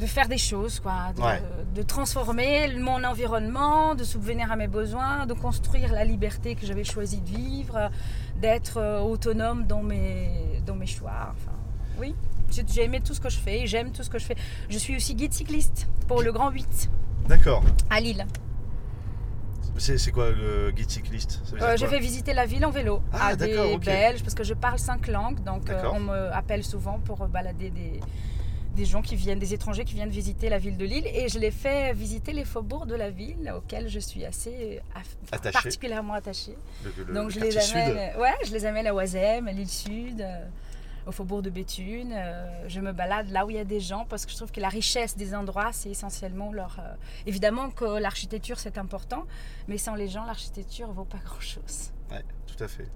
de 0.00 0.06
faire 0.06 0.28
des 0.28 0.38
choses, 0.38 0.80
quoi, 0.80 1.12
de, 1.14 1.20
Ouais. 1.20 1.42
de 1.74 1.82
transformer 1.82 2.74
mon 2.78 3.04
environnement, 3.04 3.94
de 3.94 4.02
subvenir 4.02 4.50
à 4.50 4.56
mes 4.56 4.66
besoins, 4.66 5.26
de 5.26 5.34
construire 5.34 5.92
la 5.92 6.04
liberté 6.04 6.54
que 6.54 6.64
j'avais 6.66 6.84
choisi 6.84 7.20
de 7.20 7.28
vivre, 7.28 7.90
d'être 8.40 8.78
euh, 8.78 9.00
autonome 9.00 9.66
dans 9.66 9.82
mes, 9.82 10.62
dans 10.66 10.74
mes 10.74 10.86
choix. 10.86 11.32
Enfin, 11.34 11.52
oui, 11.98 12.14
j'ai 12.50 12.82
aimé 12.84 13.00
tout 13.04 13.12
ce 13.12 13.20
que 13.20 13.28
je 13.28 13.38
fais, 13.38 13.66
j'aime 13.66 13.92
tout 13.92 14.02
ce 14.02 14.08
que 14.08 14.18
je 14.18 14.24
fais. 14.24 14.36
Je 14.70 14.78
suis 14.78 14.96
aussi 14.96 15.14
guide 15.14 15.34
cycliste 15.34 15.86
pour 16.08 16.22
le 16.22 16.32
Grand 16.32 16.50
8 16.50 16.90
D'accord. 17.28 17.62
à 17.90 18.00
Lille. 18.00 18.24
C'est 19.76 20.10
quoi 20.12 20.30
le 20.30 20.72
guide 20.72 20.90
cycliste? 20.90 21.40
Euh, 21.60 21.74
je 21.76 21.86
vais 21.86 22.00
visiter 22.00 22.34
la 22.34 22.44
ville 22.44 22.66
en 22.66 22.70
vélo 22.70 23.00
Ah, 23.14 23.28
à 23.28 23.36
des 23.36 23.54
d'accord, 23.54 23.72
ok. 23.72 23.84
Belges 23.84 24.22
parce 24.22 24.34
que 24.34 24.44
je 24.44 24.52
parle 24.52 24.78
cinq 24.78 25.06
langues, 25.08 25.42
donc 25.42 25.70
euh, 25.70 25.82
on 25.94 26.00
me 26.00 26.32
appelle 26.34 26.64
souvent 26.64 26.98
pour 26.98 27.26
balader 27.28 27.70
des, 27.70 27.98
des 28.74 28.84
gens 28.84 29.02
qui 29.02 29.16
viennent, 29.16 29.38
des 29.38 29.52
étrangers 29.52 29.84
qui 29.84 29.94
viennent 29.94 30.10
visiter 30.10 30.48
la 30.48 30.58
ville 30.58 30.76
de 30.76 30.84
Lille 30.84 31.06
et 31.06 31.28
je 31.28 31.38
les 31.38 31.50
fais 31.50 31.92
visiter 31.92 32.32
les 32.32 32.44
faubourgs 32.44 32.86
de 32.86 32.94
la 32.94 33.10
ville 33.10 33.52
auxquels 33.56 33.88
je 33.88 33.98
suis 33.98 34.24
assez 34.24 34.80
particulièrement 35.52 36.14
attachée. 36.14 36.56
Le- 36.84 37.04
le- 37.04 37.14
donc 37.14 37.24
le 37.26 37.30
je 37.30 37.40
les 37.40 37.50
sud. 37.60 37.76
amène, 37.76 38.16
ouais, 38.18 38.34
je 38.46 38.52
les 38.52 38.64
amène 38.66 38.86
à 38.86 38.94
Oisem, 38.94 39.48
à 39.48 39.52
l'île 39.52 39.68
Sud. 39.68 40.20
euh, 40.20 40.44
au 41.06 41.12
faubourg 41.12 41.40
de 41.40 41.48
Béthune, 41.48 42.12
Euh, 42.14 42.68
je 42.68 42.78
me 42.78 42.92
balade 42.92 43.30
là 43.30 43.46
où 43.46 43.50
il 43.50 43.56
y 43.56 43.58
a 43.58 43.64
des 43.64 43.80
gens 43.80 44.04
parce 44.04 44.26
que 44.26 44.32
je 44.32 44.36
trouve 44.36 44.52
que 44.52 44.60
la 44.60 44.68
richesse 44.68 45.16
des 45.16 45.34
endroits, 45.34 45.70
c'est 45.72 45.88
essentiellement 45.90 46.52
leur. 46.52 46.76
euh, 46.78 46.94
Évidemment 47.26 47.70
que 47.70 47.98
l'architecture 47.98 48.58
c'est 48.60 48.76
important, 48.76 49.24
mais 49.66 49.78
sans 49.78 49.94
les 49.94 50.08
gens, 50.08 50.24
l'architecture 50.26 50.92
vaut 50.92 51.06
pas 51.06 51.18
grand 51.24 51.40
chose. 51.40 51.90
Ouais, 52.10 52.22
tout 52.46 52.62
à 52.62 52.68
fait. 52.68 52.86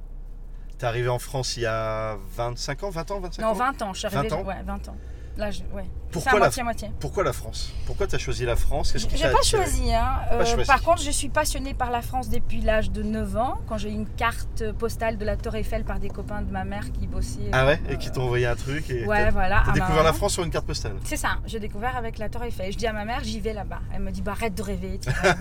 T'es 0.76 0.84
arrivé 0.86 1.08
en 1.08 1.18
France 1.18 1.56
il 1.56 1.62
y 1.62 1.66
a 1.66 2.16
25 2.36 2.82
ans, 2.84 2.90
20 2.90 3.10
ans, 3.10 3.20
25 3.20 3.42
Non, 3.42 3.48
ans 3.48 3.52
20 3.54 3.82
ans, 3.82 3.92
je 3.94 3.98
suis 4.00 4.06
arrivée. 4.06 4.28
20 4.28 4.36
ans 4.36 4.44
ouais, 4.44 4.62
20 4.62 4.88
ans. 4.90 4.96
Là, 5.36 5.50
je, 5.50 5.62
ouais. 5.74 5.84
Pourquoi 6.12 6.38
la- 6.38 6.50
moitié. 6.62 6.90
Pourquoi 7.00 7.24
la 7.24 7.32
France? 7.32 7.72
Pourquoi 7.86 8.06
t'as 8.06 8.18
choisi 8.18 8.44
la 8.44 8.54
France? 8.54 8.92
Qu'est-ce 8.92 9.08
J'ai 9.10 9.22
t'a 9.22 9.30
pas 9.30 9.42
choisi, 9.42 9.92
hein. 9.92 10.20
Pas 10.30 10.34
Euh, 10.36 10.44
choisi. 10.44 10.64
Par 10.68 10.80
contre, 10.80 11.02
je 11.02 11.10
suis 11.10 11.28
passionnée 11.28 11.74
par 11.74 11.90
la 11.90 12.02
France 12.02 12.28
depuis 12.28 12.60
l'âge 12.60 12.92
de 12.92 13.02
9 13.02 13.36
ans, 13.36 13.58
quand 13.66 13.76
j'ai 13.76 13.88
eu 13.88 13.94
une 13.94 14.06
carte 14.08 14.70
postale 14.78 15.18
de 15.18 15.24
la 15.24 15.36
Tour 15.36 15.56
Eiffel 15.56 15.82
par 15.82 15.98
des 15.98 16.08
copains 16.08 16.42
de 16.42 16.52
ma 16.52 16.62
mère 16.64 16.92
qui 16.92 17.08
bossaient. 17.08 17.50
Ah 17.52 17.66
ouais? 17.66 17.80
Euh, 17.88 17.94
Et 17.94 17.98
qui 17.98 18.12
t'ont 18.12 18.22
envoyé 18.22 18.46
un 18.46 18.54
truc 18.54 18.88
et 18.90 19.04
Ouais, 19.06 19.28
voilà. 19.32 19.62
T'as 19.64 19.70
à 19.72 19.74
découvert 19.74 19.96
Marin. 19.96 20.02
la 20.04 20.12
France 20.12 20.34
sur 20.34 20.44
une 20.44 20.50
carte 20.50 20.66
postale 20.66 20.94
C'est 21.04 21.16
ça, 21.16 21.38
j'ai 21.46 21.58
découvert 21.58 21.96
avec 21.96 22.18
la 22.18 22.28
Tour 22.28 22.44
Eiffel. 22.44 22.70
Je 22.72 22.78
dis 22.78 22.86
à 22.86 22.92
ma 22.92 23.04
mère, 23.04 23.24
j'y 23.24 23.40
vais 23.40 23.52
là-bas. 23.52 23.80
Elle 23.92 24.02
me 24.02 24.12
dit, 24.12 24.22
bah, 24.22 24.32
arrête 24.32 24.54
de 24.54 24.62
rêver, 24.62 25.00
tu 25.02 25.10
vas. 25.10 25.34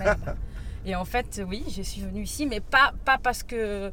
Et 0.86 0.96
en 0.96 1.04
fait, 1.04 1.40
oui, 1.48 1.64
je 1.74 1.82
suis 1.82 2.00
venue 2.02 2.22
ici, 2.24 2.46
mais 2.46 2.58
pas, 2.60 2.92
pas 3.04 3.16
parce 3.22 3.42
que 3.44 3.54
euh, 3.56 3.90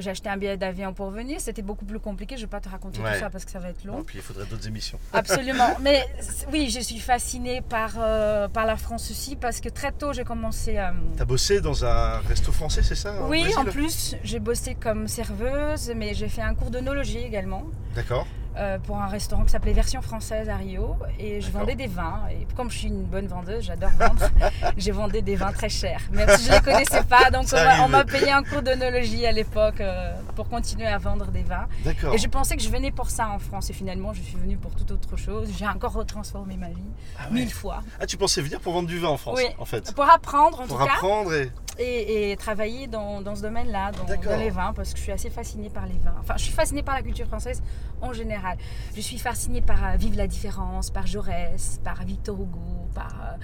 j'ai 0.00 0.10
acheté 0.10 0.28
un 0.28 0.36
billet 0.36 0.56
d'avion 0.56 0.92
pour 0.94 1.10
venir. 1.10 1.40
C'était 1.40 1.62
beaucoup 1.62 1.84
plus 1.84 1.98
compliqué. 2.00 2.36
Je 2.36 2.42
ne 2.42 2.46
vais 2.46 2.50
pas 2.50 2.60
te 2.60 2.68
raconter 2.68 3.00
Ouais. 3.00 3.14
tout 3.14 3.20
ça 3.20 3.30
parce 3.30 3.44
que 3.44 3.50
ça 3.50 3.58
va 3.58 3.70
être 3.70 3.84
long. 3.84 3.98
Non, 3.98 4.04
puis 4.04 4.18
il 4.18 4.22
faudrait 4.22 4.46
d'autres 4.46 4.66
émissions. 4.68 4.98
Absolument. 5.12 5.76
Mais 5.80 6.04
oui, 6.52 6.70
je 6.70 6.80
suis 6.80 6.98
fascinée 6.98 7.60
par, 7.62 7.92
euh, 7.98 8.48
par 8.48 8.66
la 8.66 8.76
France 8.76 9.10
aussi 9.10 9.36
parce 9.36 9.60
que 9.60 9.68
très 9.68 9.92
tôt, 9.92 10.12
j'ai 10.12 10.24
commencé 10.24 10.76
à... 10.78 10.94
T'as 11.16 11.24
bossé 11.24 11.60
dans 11.60 11.84
un 11.84 12.18
resto 12.20 12.52
français, 12.52 12.82
c'est 12.82 12.94
ça 12.94 13.14
Oui, 13.28 13.44
en 13.56 13.64
plus, 13.64 14.14
j'ai 14.22 14.38
bossé 14.40 14.74
comme 14.74 15.08
serveuse, 15.08 15.92
mais 15.96 16.14
j'ai 16.14 16.28
fait 16.28 16.42
un 16.42 16.54
cours 16.54 16.70
d'onologie 16.70 17.18
également. 17.18 17.64
D'accord. 17.94 18.26
Euh, 18.56 18.78
pour 18.78 18.98
un 18.98 19.06
restaurant 19.06 19.44
qui 19.44 19.50
s'appelait 19.50 19.72
Version 19.72 20.02
Française 20.02 20.48
à 20.48 20.56
Rio 20.56 20.96
et 21.18 21.40
je 21.40 21.50
vendais 21.50 21.74
des 21.74 21.86
vins 21.86 22.20
et 22.30 22.46
comme 22.54 22.70
je 22.70 22.78
suis 22.78 22.88
une 22.88 23.04
bonne 23.04 23.26
vendeuse, 23.26 23.64
j'adore 23.64 23.90
vendre, 23.98 24.28
j'ai 24.76 24.90
vendu 24.90 25.22
des 25.22 25.36
vins 25.36 25.52
très 25.52 25.68
chers. 25.68 26.00
Même 26.12 26.28
si 26.36 26.44
je 26.46 26.50
ne 26.50 26.54
les 26.56 26.60
connaissais 26.62 27.02
pas, 27.04 27.30
donc 27.30 27.46
on 27.82 27.88
m'a- 27.88 28.04
payé 28.04 28.30
un 28.30 28.42
cours 28.42 28.62
d'onologie 28.62 29.24
à 29.26 29.32
l'époque 29.32 29.80
euh, 29.80 30.12
pour 30.36 30.48
continuer 30.48 30.86
à 30.86 30.98
vendre 30.98 31.26
des 31.28 31.42
vins. 31.42 31.66
Et 32.12 32.18
je 32.18 32.28
pensais 32.28 32.56
que 32.56 32.62
je 32.62 32.68
venais 32.68 32.90
pour 32.90 33.10
ça 33.10 33.28
en 33.30 33.38
France 33.38 33.70
et 33.70 33.72
finalement 33.72 34.12
je 34.12 34.20
suis 34.22 34.36
venue 34.36 34.56
pour 34.56 34.74
toute 34.74 34.90
autre 34.90 35.16
chose. 35.16 35.48
J'ai 35.56 35.66
encore 35.66 35.92
retransformé 35.92 36.56
ma 36.56 36.68
vie 36.68 36.74
Ah, 37.18 37.24
ouais. 37.28 37.34
mille 37.40 37.52
fois 37.52 37.82
Ah, 38.00 38.06
tu 38.06 38.16
pensais 38.16 38.40
venir 38.42 38.60
pour 38.60 38.72
vendre 38.74 38.88
du 38.88 38.98
vin 38.98 39.08
en 39.08 39.16
France, 39.16 39.38
Oui. 39.38 39.46
en 39.58 39.64
fait 39.64 39.94
pour 39.94 40.08
apprendre 40.10 40.60
en 40.60 40.66
Pour 40.66 40.78
tout 40.78 40.84
cas 40.84 40.92
apprendre 40.94 41.32
et. 41.34 41.50
Et, 41.78 42.32
et 42.32 42.36
travailler 42.36 42.86
dans, 42.86 43.22
dans 43.22 43.34
ce 43.34 43.42
domaine-là, 43.42 43.92
dans, 43.92 44.36
les 44.36 44.50
vins, 44.50 44.72
parce 44.74 44.92
que 44.92 44.98
je 44.98 45.02
suis 45.02 45.12
assez 45.12 45.30
fascinée 45.30 45.70
par 45.70 45.86
les 45.86 45.98
vins. 45.98 46.14
Enfin, 46.20 46.34
je 46.36 46.42
suis 46.44 46.52
fascinée 46.52 46.82
par 46.82 46.94
la 46.94 47.02
culture 47.02 47.26
française 47.26 47.62
en 48.00 48.12
général. 48.12 48.58
Je 48.94 49.00
suis 49.00 49.18
fascinée 49.18 49.62
par 49.62 49.82
euh, 49.84 49.96
Vive 49.96 50.16
la 50.16 50.26
différence, 50.26 50.90
par 50.90 51.06
Jaurès, 51.06 51.80
par 51.82 52.04
Victor 52.04 52.34
Hugo, 52.36 52.60
par, 52.94 53.14
euh, 53.22 53.36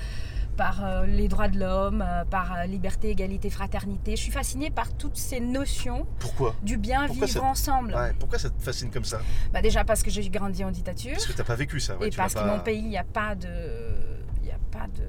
par 0.56 0.85
euh, 0.85 1.06
les 1.06 1.28
droits 1.28 1.49
de 1.49 1.58
l'homme, 1.58 2.04
par 2.30 2.66
liberté, 2.66 3.11
égalité, 3.11 3.49
fraternité. 3.49 4.16
Je 4.16 4.23
suis 4.23 4.32
fascinée 4.32 4.70
par 4.70 4.92
toutes 4.92 5.16
ces 5.16 5.40
notions 5.40 6.06
Pourquoi? 6.18 6.54
du 6.62 6.76
bien 6.76 7.06
Pourquoi 7.06 7.26
vivre 7.26 7.40
ça- 7.40 7.47
ensemble. 7.47 7.94
Ouais, 7.94 8.12
Pourquoi 8.18 8.38
ça 8.38 8.50
te 8.50 8.61
fascine 8.62 8.90
comme 8.90 9.04
ça? 9.04 9.20
Bah 9.52 9.62
déjà 9.62 9.85
parce 9.85 10.02
que 10.02 10.11
j'ai 10.11 10.28
grandi 10.28 10.64
en 10.64 10.70
dictature 10.70 11.12
Parce 11.12 11.26
que 11.26 11.32
t'as 11.32 11.44
pas 11.44 11.54
vécu 11.54 11.80
ça. 11.80 11.97
ouais, 11.97 12.08
et 12.08 12.11
tu 12.11 12.16
parce 12.18 12.35
l'as 12.35 12.42
que 12.42 12.47
pas- 12.47 12.56
mon 12.56 12.61
pays, 12.62 12.78
il 12.80 12.88
n'y 12.88 12.99
a 12.99 13.04
pas 13.04 13.35
de... 13.35 13.49
Il 14.40 14.44
n'y 14.44 14.50
a 14.50 14.58
pas 14.70 14.87
de... 14.88 15.04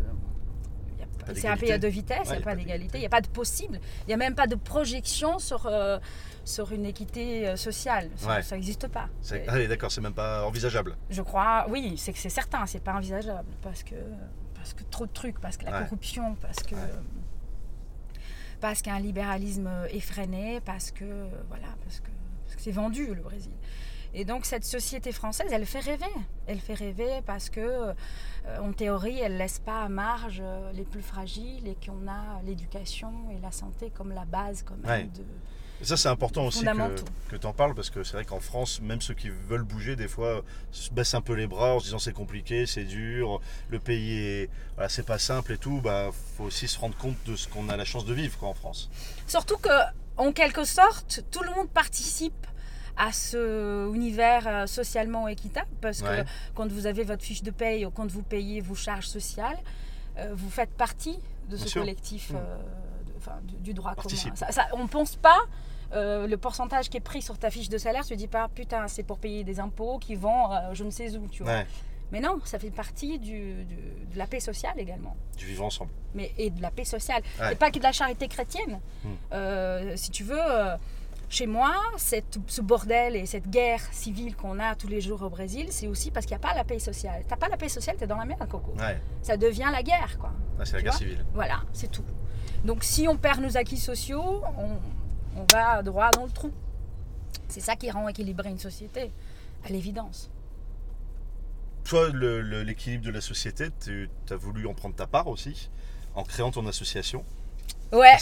pas- 1.34 1.40
C'est 1.40 1.48
un 1.48 1.58
pays 1.58 1.72
à 1.72 1.78
deux 1.78 1.88
vitesses, 1.88 2.20
il 2.26 2.30
Ouais, 2.30 2.36
n'y 2.38 2.42
a 2.42 2.46
pas 2.46 2.56
d'égalité, 2.56 2.98
il 2.98 3.02
n'y 3.02 3.06
a 3.08 3.10
pas 3.10 3.22
de 3.22 3.28
possible, 3.28 3.80
il 4.04 4.08
n'y 4.08 4.14
a 4.14 4.18
même 4.18 4.36
pas 4.36 4.48
de 4.48 4.56
projection 4.56 5.40
sur, 5.40 5.66
euh, 5.66 6.00
sur 6.46 6.72
une 6.72 6.86
équité 6.86 7.48
euh, 7.48 7.56
sociale. 7.56 8.10
Ça 8.18 8.56
n'existe 8.56 8.88
pas. 8.88 9.08
Ah 9.48 9.54
oui, 9.56 9.68
d'accord, 9.68 9.92
c'est 9.92 10.02
même 10.02 10.14
pas 10.14 10.46
envisageable. 10.46 10.96
Je 11.10 11.22
crois, 11.22 11.66
oui, 11.70 11.96
c'est 11.98 12.12
que 12.14 12.20
c'est 12.20 12.30
certain, 12.30 12.66
c'est 12.66 12.84
pas 12.84 12.94
envisageable 12.94 13.48
parce 13.62 13.84
que, 13.84 13.96
parce 14.56 14.74
que 14.74 14.84
trop 14.90 15.06
de 15.06 15.12
trucs, 15.12 15.40
parce 15.40 15.58
que 15.58 15.66
la 15.66 15.72
Ouais. 15.72 15.84
corruption, 15.84 16.36
parce 16.42 16.64
que. 16.64 16.76
Parce 18.62 18.82
qu'un 18.82 19.00
libéralisme 19.00 19.70
effréné, 19.92 20.60
parce 20.66 20.92
que 20.92 21.06
voilà, 21.48 21.68
parce 21.86 22.00
que 22.02 22.10
parce 22.46 22.56
que 22.58 22.62
c'est 22.62 22.72
vendu 22.72 23.14
le 23.14 23.22
Brésil. 23.22 23.52
Et 24.14 24.26
donc 24.26 24.46
cette 24.46 24.66
société 24.66 25.12
française, 25.12 25.48
elle 25.52 25.66
fait 25.66 25.80
rêver. 25.80 26.06
Elle 26.48 26.60
fait 26.60 26.74
rêver 26.74 27.22
parce 27.26 27.50
que, 27.50 27.60
euh, 27.60 27.94
en 28.60 28.74
théorie, 28.74 29.20
elle 29.20 29.38
laisse 29.38 29.60
pas 29.60 29.84
à 29.84 29.90
marge 29.90 30.42
euh, 30.44 30.72
les 30.74 30.84
plus 30.84 31.02
fragiles 31.04 31.68
et 31.68 31.76
qu'on 31.76 32.08
a 32.08 32.42
l'éducation 32.44 33.12
et 33.32 33.40
la 33.40 33.52
santé 33.52 33.92
comme 33.96 34.12
la 34.12 34.26
base 34.26 34.64
quand 34.64 34.78
même 34.78 34.90
Ouais. 34.90 35.04
de, 35.04 35.24
Et 35.82 35.86
ça, 35.86 35.96
c'est 35.96 36.10
important 36.10 36.46
aussi 36.46 36.66
que, 36.66 37.36
tu 37.36 37.46
en 37.46 37.54
parles 37.54 37.76
parce 37.76 37.92
que 37.92 38.04
c'est 38.04 38.14
vrai 38.14 38.26
qu'en 38.26 38.40
France, 38.40 38.82
même 38.82 39.00
ceux 39.02 39.14
qui 39.14 39.30
veulent 39.30 39.64
bouger, 39.64 39.96
des 39.96 40.08
fois, 40.08 40.42
se 40.72 40.90
baissent 40.92 41.14
un 41.14 41.22
peu 41.22 41.34
les 41.34 41.46
bras 41.48 41.76
en 41.76 41.80
se 41.80 41.86
disant 41.86 42.00
c'est 42.00 42.14
compliqué, 42.14 42.66
c'est 42.66 42.86
dur, 42.86 43.40
le 43.70 43.80
pays 43.80 44.18
est. 44.18 44.50
Voilà, 44.76 44.90
c'est 44.90 45.06
pas 45.06 45.20
simple 45.20 45.54
et 45.54 45.58
tout. 45.58 45.82
Bah, 45.82 46.10
faut 46.36 46.46
aussi 46.46 46.68
se 46.68 46.80
rendre 46.80 46.98
compte 46.98 47.18
de 47.28 47.36
ce 47.36 47.48
qu'on 47.48 47.70
a 47.70 47.78
la 47.78 47.86
chance 47.86 48.06
de 48.06 48.14
vivre 48.14 48.38
quoi, 48.40 48.50
en 48.50 48.56
France. 48.56 48.90
Surtout 49.28 49.58
que, 49.58 49.70
en 50.18 50.32
quelque 50.32 50.64
sorte, 50.64 51.24
tout 51.30 51.44
le 51.44 51.52
monde 51.52 51.70
participe 51.70 52.48
à 53.00 53.12
ce 53.14 53.92
univers 53.96 54.46
euh, 54.46 54.68
socialement 54.68 55.28
équitable 55.30 55.70
parce 55.82 56.02
Ouais. 56.02 56.24
que 56.24 56.30
quand 56.54 56.70
vous 56.72 56.86
avez 56.86 57.04
votre 57.04 57.24
fiche 57.24 57.42
de 57.44 57.52
paye 57.52 57.86
ou 57.86 57.92
quand 57.92 58.10
vous 58.12 58.22
payez 58.24 58.60
vos 58.62 58.76
charges 58.76 59.08
sociales, 59.08 59.58
euh, 60.18 60.34
vous 60.36 60.50
faites 60.50 60.72
partie 60.72 61.18
de 61.50 61.56
ce 61.58 61.68
sûr. 61.68 61.82
collectif 61.82 62.30
Mm. 62.32 62.36
euh, 62.36 62.58
de- 63.42 63.48
du, 63.48 63.56
du 63.62 63.74
droit 63.74 63.92
commun. 63.92 64.04
Participe. 64.04 64.36
Ça, 64.38 64.52
ça- 64.52 64.68
on 64.74 64.84
ne 64.84 64.88
pense 64.90 65.16
pas. 65.16 65.40
euh, 65.92 66.28
le 66.28 66.38
pourcentage 66.38 66.88
qui 66.88 66.98
est 66.98 67.00
pris 67.00 67.20
sur 67.24 67.40
ta 67.40 67.50
fiche 67.50 67.68
de 67.68 67.80
salaire, 67.80 68.04
tu 68.04 68.10
te 68.10 68.14
dis 68.14 68.28
pas 68.28 68.48
putain, 68.48 68.88
c'est 68.88 69.02
pour 69.02 69.18
payer 69.18 69.44
des 69.44 69.60
impôts 69.60 69.98
qui 69.98 70.14
vont 70.14 70.52
euh, 70.54 70.74
je 70.74 70.84
ne 70.84 70.92
sais 70.92 71.18
où, 71.18 71.28
tu 71.28 71.42
vois. 71.42 71.52
Ouais, 71.54 71.68
Mais 72.12 72.20
non, 72.20 72.40
ça 72.46 72.60
fait 72.60 72.70
partie 72.70 73.18
du- 73.18 73.64
du- 73.64 74.06
de 74.14 74.18
la 74.18 74.28
paix 74.28 74.40
sociale 74.40 74.74
également 74.78 75.16
du 75.36 75.46
vivre 75.46 75.64
ensemble. 75.66 75.90
mais, 76.14 76.32
et 76.38 76.52
de 76.52 76.62
la 76.62 76.70
paix 76.70 76.86
sociale. 76.86 77.24
Ouais. 77.40 77.54
Et 77.54 77.56
pas 77.56 77.72
que 77.72 77.80
de 77.80 77.84
la 77.84 77.92
charité 77.92 78.28
chrétienne. 78.28 78.80
Euh, 79.32 79.94
si 79.96 80.12
tu 80.12 80.24
veux, 80.24 80.38
chez 81.30 81.46
moi, 81.46 81.76
cette, 81.98 82.40
ce 82.48 82.62
bordel 82.62 83.16
et 83.16 83.26
cette 83.28 83.50
guerre 83.50 83.82
civile 83.92 84.36
qu'on 84.36 84.60
a 84.60 84.76
tous 84.76 84.88
les 84.88 85.00
jours 85.00 85.22
au 85.22 85.30
Brésil, 85.30 85.68
c'est 85.70 85.88
aussi 85.88 86.10
parce 86.10 86.26
qu'il 86.26 86.36
n'y 86.36 86.44
a 86.44 86.48
pas 86.48 86.56
la 86.56 86.64
paix 86.64 86.80
sociale. 86.80 87.24
T'as 87.28 87.38
pas 87.38 87.48
la 87.48 87.58
paix 87.58 87.70
sociale, 87.70 87.96
t'es 87.98 88.08
dans 88.08 88.18
la 88.18 88.26
merde, 88.26 88.48
Coco. 88.50 88.74
Ouais, 88.80 89.00
Ça 89.22 89.38
devient 89.38 89.70
la 89.72 89.84
guerre, 89.84 90.18
quoi. 90.20 90.32
Ouais, 90.58 90.66
c'est 90.66 90.78
la 90.78 90.82
guerre 90.82 90.94
civile. 90.96 91.24
Voilà, 91.34 91.62
c'est 91.72 91.92
tout. 91.92 92.04
Donc 92.66 92.84
si 92.84 93.08
on 93.08 93.16
perd 93.16 93.42
nos 93.42 93.56
acquis 93.58 93.78
sociaux, 93.78 94.42
on, 94.58 94.78
on 95.40 95.46
va 95.54 95.82
droit 95.84 96.10
dans 96.12 96.26
le 96.26 96.32
trou. 96.32 96.52
C'est 97.48 97.62
ça 97.62 97.76
qui 97.76 97.90
rend 97.92 98.08
équilibrée 98.08 98.50
une 98.50 98.60
société, 98.60 99.12
à 99.66 99.70
l'évidence. 99.70 100.30
Toi, 101.84 102.10
l'équilibre 102.10 103.06
de 103.06 103.12
la 103.12 103.22
société, 103.22 103.70
tu 103.84 104.10
as 104.30 104.36
voulu 104.36 104.68
en 104.68 104.74
prendre 104.74 104.96
ta 104.96 105.08
part 105.08 105.28
aussi 105.28 105.70
en 106.16 106.24
créant 106.24 106.52
ton 106.52 106.66
association. 106.68 107.24
Ouais, 107.92 108.16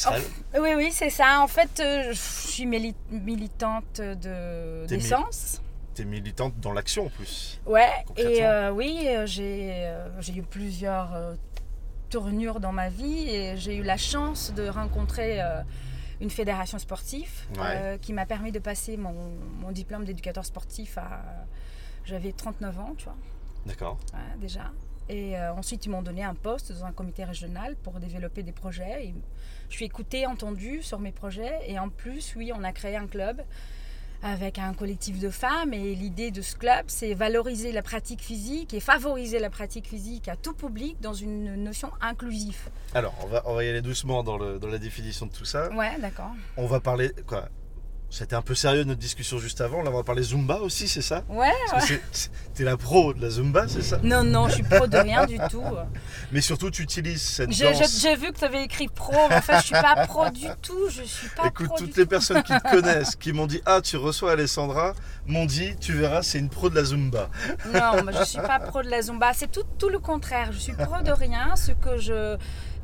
oui, 0.59 0.69
oui, 0.75 0.89
c'est 0.91 1.09
ça. 1.09 1.41
En 1.41 1.47
fait, 1.47 1.79
euh, 1.79 2.13
je 2.13 2.13
suis 2.13 2.65
mili- 2.65 2.95
militante 3.11 3.99
de 3.99 4.85
T'es 4.87 4.95
mili- 4.95 5.03
d'essence. 5.09 5.61
Tu 5.93 6.03
es 6.03 6.05
militante 6.05 6.53
dans 6.59 6.73
l'action 6.73 7.07
en 7.07 7.09
plus. 7.09 7.59
Ouais, 7.65 7.89
et 8.15 8.45
euh, 8.45 8.71
oui, 8.71 9.05
euh, 9.07 9.25
j'ai 9.25 9.71
euh, 9.87 10.21
eu 10.35 10.41
plusieurs 10.43 11.09
tournures 12.09 12.59
dans 12.59 12.71
ma 12.71 12.87
vie 12.89 13.29
et 13.29 13.57
j'ai 13.57 13.75
eu 13.75 13.83
la 13.83 13.97
chance 13.97 14.53
de 14.55 14.67
rencontrer 14.69 15.41
une 16.21 16.29
fédération 16.29 16.79
sportive 16.79 17.29
qui 18.01 18.13
m'a 18.13 18.25
permis 18.25 18.51
de 18.51 18.59
passer 18.59 18.95
mon, 18.95 19.13
mon 19.59 19.71
diplôme 19.71 20.05
d'éducateur 20.05 20.45
sportif 20.45 20.97
à. 20.97 21.21
J'avais 22.05 22.31
39 22.31 22.79
ans, 22.79 22.93
tu 22.97 23.03
vois, 23.03 23.17
D'accord. 23.65 23.97
ouais, 24.13 24.37
déjà. 24.39 24.71
Et 25.09 25.37
euh, 25.37 25.53
ensuite, 25.53 25.85
ils 25.85 25.89
m'ont 25.89 26.01
donné 26.01 26.23
un 26.23 26.35
poste 26.35 26.71
dans 26.71 26.85
un 26.85 26.91
comité 26.91 27.23
régional 27.23 27.75
pour 27.77 27.93
développer 27.99 28.43
des 28.43 28.51
projets. 28.51 29.05
Et 29.07 29.13
je 29.69 29.75
suis 29.75 29.85
écoutée, 29.85 30.25
entendue 30.25 30.81
sur 30.83 30.99
mes 30.99 31.11
projets. 31.11 31.59
Et 31.67 31.79
en 31.79 31.89
plus, 31.89 32.33
oui, 32.35 32.51
on 32.53 32.63
a 32.63 32.71
créé 32.73 32.95
un 32.97 33.07
club 33.07 33.41
avec 34.23 34.57
un 34.57 34.73
collectif 34.73 35.19
de 35.19 35.29
femmes. 35.29 35.73
Et 35.73 35.93
l'idée 35.95 36.31
de 36.31 36.41
ce 36.41 36.55
club, 36.55 36.85
c'est 36.87 37.13
valoriser 37.13 37.71
la 37.71 37.83
pratique 37.83 38.21
physique 38.21 38.73
et 38.73 38.79
favoriser 38.79 39.39
la 39.39 39.49
pratique 39.49 39.87
physique 39.87 40.27
à 40.27 40.35
tout 40.35 40.53
public 40.53 40.99
dans 40.99 41.13
une 41.13 41.55
notion 41.63 41.91
inclusive. 42.01 42.57
Alors, 42.95 43.13
on 43.23 43.27
va, 43.27 43.43
on 43.45 43.53
va 43.53 43.63
y 43.63 43.69
aller 43.69 43.81
doucement 43.81 44.23
dans, 44.23 44.37
le- 44.37 44.57
dans 44.59 44.67
la 44.69 44.79
définition 44.79 45.27
de 45.27 45.31
tout 45.31 45.45
ça. 45.45 45.71
Ouais, 45.73 45.97
d'accord. 45.99 46.31
On 46.57 46.65
va 46.65 46.79
parler 46.79 47.11
quoi 47.27 47.47
C'était 48.09 48.37
un 48.37 48.41
peu 48.41 48.55
sérieux 48.55 48.85
notre 48.85 49.01
discussion 49.01 49.37
juste 49.37 49.59
avant. 49.59 49.81
Là, 49.83 49.91
on 49.91 49.97
va 49.97 50.03
parler 50.03 50.23
Zumba 50.23 50.59
aussi, 50.61 50.87
c'est 50.87 51.01
ça? 51.01 51.23
Ouais, 51.27 51.51
Parce 51.69 51.89
ouais. 51.89 52.01
T'es 52.55 52.63
la 52.63 52.77
pro 52.77 53.13
de 53.13 53.21
la 53.21 53.29
Zumba, 53.29 53.67
c'est 53.67 53.81
ça? 53.81 53.99
Non, 54.01 54.23
non, 54.23 54.47
je 54.47 54.53
suis 54.55 54.63
pro 54.63 54.87
de 54.87 54.97
rien 54.97 55.25
du 55.25 55.37
tout. 55.51 55.61
Mais 56.31 56.39
surtout, 56.39 56.71
tu 56.71 56.83
utilises 56.83 57.21
cette 57.21 57.51
J'ai 57.51 57.65
danse. 57.73 57.77
j'ai- 58.01 58.09
j'ai 58.09 58.15
vu 58.15 58.31
que 58.31 58.39
tu 58.39 58.45
avais 58.45 58.63
écrit 58.63 58.87
pro, 58.87 59.13
mais 59.29 59.35
en 59.35 59.41
fait, 59.41 59.57
je 59.57 59.63
suis 59.65 59.73
pas 59.73 60.07
pro 60.07 60.29
du 60.29 60.47
tout. 60.61 60.89
Je 60.89 61.03
suis 61.03 61.27
pas 61.29 61.47
Écoute, 61.47 61.67
pro 61.67 61.77
toutes 61.77 61.93
du 61.93 61.99
les 61.99 62.03
tout. 62.05 62.09
personnes 62.09 62.43
qui 62.43 62.53
te 62.53 62.69
connaissent, 62.71 63.15
qui 63.17 63.33
m'ont 63.33 63.45
dit 63.45 63.61
Ah, 63.65 63.81
tu 63.81 63.97
reçois 63.97 64.31
Alessandra, 64.31 64.93
m'ont 65.25 65.45
dit 65.45 65.75
Tu 65.81 65.91
verras, 65.93 66.21
c'est 66.23 66.39
une 66.39 66.49
pro 66.49 66.69
de 66.69 66.75
la 66.75 66.85
Zumba. 66.85 67.29
Non, 67.73 68.03
mais 68.05 68.13
je 68.17 68.23
suis 68.23 68.39
pas 68.39 68.59
pro 68.59 68.83
de 68.83 68.89
la 68.89 69.01
Zumba. 69.01 69.33
C'est 69.33 69.51
tout, 69.51 69.63
tout 69.77 69.89
le 69.89 69.99
contraire. 69.99 70.51
Je 70.53 70.59
suis 70.59 70.73
pro 70.73 71.01
de 71.03 71.11
rien. 71.11 71.55
Ce 71.57 71.71
que 71.73 71.97
je 71.97 72.37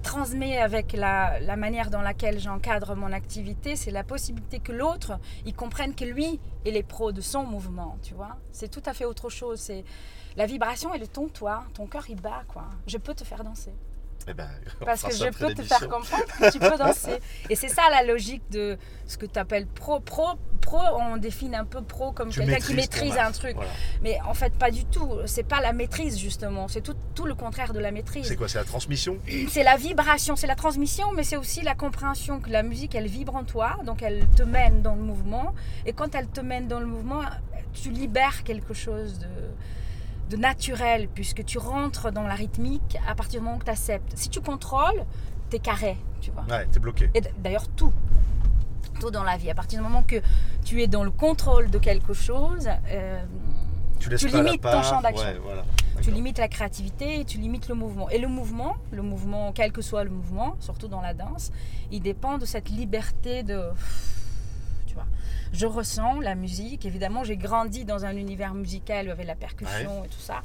transmets 0.03 0.57
avec 0.57 0.93
la, 0.93 1.39
la 1.39 1.55
manière 1.55 1.89
dans 1.89 2.01
laquelle 2.01 2.39
j'encadre 2.39 2.95
mon 2.95 3.11
activité, 3.11 3.75
c'est 3.75 3.89
la 3.89 4.03
possibilité 4.03 4.59
que 4.59 4.71
l'autre, 4.71 5.13
il 5.45 5.55
comprenne 5.55 5.95
que 5.95 6.05
lui, 6.05 6.39
est 6.65 6.83
pro 6.83 7.11
de 7.11 7.21
son 7.21 7.43
mouvement, 7.43 7.97
tu 8.03 8.13
vois. 8.13 8.37
C'est 8.51 8.69
tout 8.69 8.83
à 8.85 8.93
fait 8.93 9.05
autre 9.05 9.29
chose. 9.29 9.59
C'est 9.59 9.83
la 10.35 10.45
vibration 10.45 10.93
et 10.93 10.99
le 10.99 11.07
ton, 11.07 11.27
toi, 11.27 11.63
ton 11.73 11.87
cœur, 11.87 12.05
il 12.09 12.21
bat, 12.21 12.43
quoi. 12.47 12.65
Je 12.87 12.97
peux 12.97 13.13
te 13.13 13.23
faire 13.23 13.43
danser. 13.43 13.73
Eh 14.27 14.33
ben, 14.33 14.47
Parce 14.85 15.03
que 15.03 15.13
je 15.13 15.29
peux 15.37 15.53
te 15.53 15.61
faire 15.63 15.87
comprendre 15.87 16.25
que 16.39 16.51
tu 16.51 16.59
peux 16.59 16.77
danser. 16.77 17.19
Et 17.49 17.55
c'est 17.55 17.67
ça 17.67 17.83
la 17.91 18.03
logique 18.03 18.43
de 18.51 18.77
ce 19.05 19.17
que 19.17 19.25
tu 19.25 19.37
appelles 19.39 19.67
pro. 19.67 19.99
Pro, 19.99 20.27
pro, 20.61 20.79
on 20.99 21.17
définit 21.17 21.55
un 21.55 21.65
peu 21.65 21.81
pro 21.81 22.11
comme 22.11 22.29
quelqu'un 22.29 22.59
qui 22.59 22.73
maîtrise 22.73 23.17
un 23.17 23.31
truc. 23.31 23.55
Voilà. 23.55 23.71
Mais 24.01 24.19
en 24.25 24.33
fait, 24.33 24.53
pas 24.53 24.71
du 24.71 24.85
tout. 24.85 25.09
C'est 25.25 25.43
pas 25.43 25.61
la 25.61 25.73
maîtrise, 25.73 26.17
justement. 26.17 26.67
C'est 26.67 26.81
tout, 26.81 26.95
tout 27.15 27.25
le 27.25 27.35
contraire 27.35 27.73
de 27.73 27.79
la 27.79 27.89
C'est 27.89 27.93
maîtrise. 27.93 28.35
quoi 28.37 28.47
C'est 28.47 28.59
la 28.59 28.63
transmission? 28.65 29.17
C'est 29.49 29.63
la 29.63 29.75
vibration, 29.77 30.35
c'est 30.35 30.47
la 30.47 30.55
transmission, 30.55 31.11
mais 31.13 31.23
c'est 31.23 31.37
aussi 31.37 31.61
la 31.61 31.75
compréhension 31.75 32.39
que 32.39 32.49
la 32.49 32.63
musique, 32.63 32.95
elle 32.95 33.07
vibre 33.07 33.35
en 33.35 33.43
toi. 33.43 33.77
Donc, 33.85 34.01
elle 34.01 34.25
te 34.35 34.43
mène 34.43 34.81
dans 34.81 34.95
le 34.95 35.01
mouvement. 35.01 35.53
Et 35.85 35.93
quand 35.93 36.15
elle 36.15 36.27
te 36.27 36.41
mène 36.41 36.67
dans 36.67 36.79
le 36.79 36.85
mouvement, 36.85 37.21
tu 37.73 37.89
libères 37.89 38.43
quelque 38.43 38.73
chose 38.73 39.19
de, 39.19 39.27
de 40.29 40.37
naturel, 40.37 41.07
puisque 41.13 41.43
tu 41.45 41.57
rentres 41.57 42.11
dans 42.11 42.23
la 42.23 42.35
rythmique 42.35 42.97
à 43.07 43.15
partir 43.15 43.39
du 43.39 43.45
moment 43.45 43.59
que 43.59 43.65
tu 43.65 43.71
acceptes. 43.71 44.11
Si 44.15 44.29
tu 44.29 44.41
contrôles, 44.41 45.03
t'es 45.49 45.59
carré, 45.59 45.97
tu 46.21 46.31
vois. 46.31 46.43
Ouais, 46.49 46.65
t'es 46.71 46.79
bloqué. 46.79 47.09
Et 47.13 47.21
d'ailleurs, 47.39 47.67
tout. 47.67 47.93
Tout 48.99 49.11
dans 49.11 49.23
la 49.23 49.37
vie. 49.37 49.49
À 49.49 49.55
partir 49.55 49.79
du 49.79 49.83
moment 49.83 50.03
que 50.03 50.17
tu 50.63 50.81
es 50.81 50.87
dans 50.87 51.03
le 51.03 51.11
contrôle 51.11 51.69
de 51.69 51.77
quelque 51.77 52.13
chose, 52.13 52.69
euh, 52.89 53.23
Tu 53.99 54.09
limites 54.09 54.61
ton 54.61 54.81
champ 54.83 55.01
d'action. 55.01 55.27
Ouais, 55.27 55.39
voilà. 55.43 55.63
tu 56.01 56.11
limites 56.11 56.37
la 56.37 56.47
créativité 56.47 57.19
et 57.21 57.25
tu 57.25 57.37
limites 57.37 57.67
le 57.69 57.75
mouvement. 57.75 58.09
Et 58.09 58.17
le 58.17 58.27
mouvement, 58.27 58.75
le 58.91 59.01
mouvement, 59.01 59.51
quel 59.53 59.71
que 59.71 59.81
soit 59.81 60.03
le 60.03 60.09
mouvement, 60.09 60.55
surtout 60.59 60.87
dans 60.87 61.01
la 61.01 61.13
danse, 61.13 61.51
il 61.91 62.01
dépend 62.01 62.37
de 62.37 62.45
cette 62.45 62.69
liberté 62.69 63.43
de. 63.43 63.61
Je 65.53 65.67
ressens 65.67 66.19
la 66.19 66.35
musique. 66.35 66.85
Évidemment, 66.85 67.23
j'ai 67.23 67.37
grandi 67.37 67.85
dans 67.85 68.05
un 68.05 68.15
univers 68.17 68.53
musical 68.55 69.09
avec 69.09 69.27
la 69.27 69.35
percussion 69.35 70.03
et 70.03 70.07
tout 70.07 70.19
ça. 70.19 70.41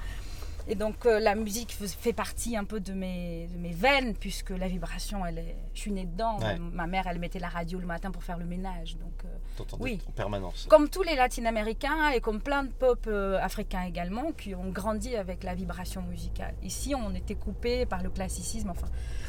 Et 0.71 0.75
donc 0.75 1.07
euh, 1.07 1.19
la 1.19 1.35
musique 1.35 1.73
fait 1.73 2.13
partie 2.13 2.55
un 2.57 2.65
peu 2.65 2.79
de 2.79 2.93
mes, 2.93 3.49
de 3.49 3.57
mes 3.59 3.73
veines 3.73 4.15
puisque 4.15 4.51
la 4.51 4.69
vibration, 4.69 5.25
elle 5.25 5.39
est, 5.39 5.57
je 5.75 5.81
suis 5.81 5.91
née 5.93 6.05
dedans. 6.05 6.39
Ouais. 6.41 6.59
Ma 6.59 6.87
mère, 6.87 7.07
elle 7.07 7.19
mettait 7.19 7.39
la 7.39 7.49
radio 7.49 7.79
le 7.81 7.87
matin 7.87 8.11
pour 8.11 8.23
faire 8.23 8.37
le 8.37 8.45
ménage. 8.45 8.97
Donc 8.99 9.13
euh, 9.25 9.65
oui. 9.81 9.99
en 10.09 10.13
permanence. 10.13 10.67
comme 10.69 10.89
tous 10.91 11.03
les 11.03 11.17
latino-américains 11.17 12.11
et 12.15 12.21
comme 12.21 12.41
plein 12.41 12.65
de 12.65 12.69
pop 12.69 13.07
euh, 13.07 13.39
africains 13.41 13.83
également 13.85 14.33
qui 14.33 14.55
ont 14.55 14.69
grandi 14.71 15.17
avec 15.17 15.43
la 15.43 15.55
vibration 15.55 16.03
musicale. 16.03 16.55
Ici, 16.63 16.95
on 16.95 17.15
était 17.15 17.35
coupé 17.35 17.87
par 17.87 18.03
le 18.03 18.11
classicisme, 18.11 18.69
enfin, 18.71 18.87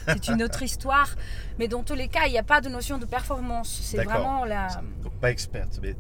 c'est 0.08 0.28
une 0.28 0.44
autre 0.44 0.62
histoire. 0.70 1.16
Mais 1.58 1.68
dans 1.70 1.84
tous 1.84 1.96
les 1.96 2.10
cas, 2.10 2.26
il 2.28 2.32
n'y 2.32 2.38
a 2.38 2.44
pas 2.44 2.60
de 2.62 2.70
notion 2.70 2.98
de 2.98 3.06
performance. 3.06 3.80
C'est 3.84 4.04
vraiment 4.04 4.44
la. 4.46 4.68
Donc, 5.04 5.14
pas 5.22 5.32
experte, 5.32 5.80
mais 5.82 5.96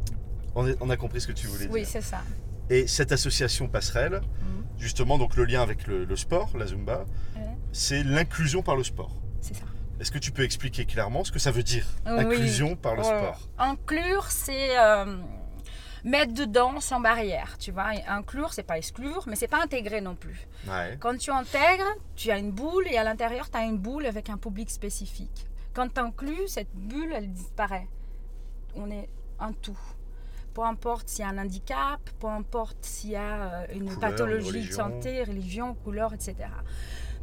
on, 0.53 0.67
est- 0.67 0.77
on 0.81 0.89
a 0.89 0.97
compris 0.97 1.21
ce 1.21 1.27
que 1.27 1.31
tu 1.31 1.47
voulais 1.47 1.67
Oui, 1.71 1.81
dire. 1.81 1.89
c'est 1.89 2.01
ça. 2.01 2.21
Et 2.69 2.85
cette 2.87 3.11
association 3.13 3.67
passerelle, 3.67 4.21
Mhm. 4.41 4.48
Justement, 4.79 5.17
donc 5.17 5.35
le 5.35 5.45
lien 5.45 5.61
avec 5.61 5.85
le, 5.87 6.05
le 6.05 6.15
sport, 6.15 6.49
la 6.57 6.65
Zumba, 6.67 7.05
Ouais. 7.35 7.41
c'est 7.71 8.03
l'inclusion 8.03 8.61
par 8.63 8.75
le 8.75 8.83
sport. 8.83 9.11
C'est 9.41 9.53
ça. 9.55 9.65
Est-ce 9.99 10.11
que 10.11 10.17
tu 10.17 10.31
peux 10.31 10.43
expliquer 10.43 10.85
clairement 10.85 11.23
ce 11.23 11.31
que 11.31 11.39
ça 11.39 11.51
veut 11.51 11.63
dire 11.63 11.85
Oui. 12.05 12.11
Inclusion 12.19 12.75
par 12.75 12.95
le 12.95 13.03
sport? 13.03 13.49
Inclure, 13.57 14.25
c'est 14.31 14.77
euh, 14.79 15.17
mettre 16.05 16.33
dedans 16.33 16.79
sans 16.79 17.01
barrière. 17.01 17.57
Tu 17.59 17.71
vois, 17.71 17.87
inclure, 18.07 18.53
c'est 18.53 18.63
pas 18.63 18.77
exclure, 18.77 19.25
mais 19.27 19.35
c'est 19.35 19.49
pas 19.49 19.61
intégrer 19.61 19.99
non 19.99 20.15
plus. 20.15 20.47
Ouais. 20.67 20.97
Quand 21.01 21.17
tu 21.17 21.31
intègres, 21.31 21.83
tu 22.15 22.31
as 22.31 22.37
une 22.37 22.51
boule 22.51 22.87
et 22.89 22.97
à 22.97 23.03
l'intérieur, 23.03 23.49
tu 23.49 23.57
as 23.57 23.63
une 23.65 23.77
boule 23.77 24.05
avec 24.05 24.29
un 24.29 24.37
public 24.37 24.69
spécifique. 24.71 25.45
Quand 25.73 25.93
tu 25.93 25.99
inclus, 25.99 26.47
cette 26.47 26.73
bulle, 26.73 27.11
elle 27.13 27.31
disparaît. 27.31 27.87
On 28.75 28.89
est 28.89 29.09
un 29.39 29.51
tout. 29.51 29.77
Peu 30.59 30.65
importe 30.65 31.07
s'il 31.07 31.21
y 31.23 31.23
a 31.25 31.29
un 31.29 31.37
handicap, 31.37 32.01
peu 32.19 32.27
importe 32.27 32.75
s'il 32.81 33.11
y 33.11 33.15
a 33.15 33.21
euh, 33.21 33.65
une 33.73 33.79
Couleur, 33.85 33.93
une 33.93 33.99
pathologie 34.01 34.41
de 34.43 34.47
religion. 34.57 34.75
santé, 34.75 35.23
religion, 35.23 35.73
couleur, 35.85 36.13
etc. 36.13 36.35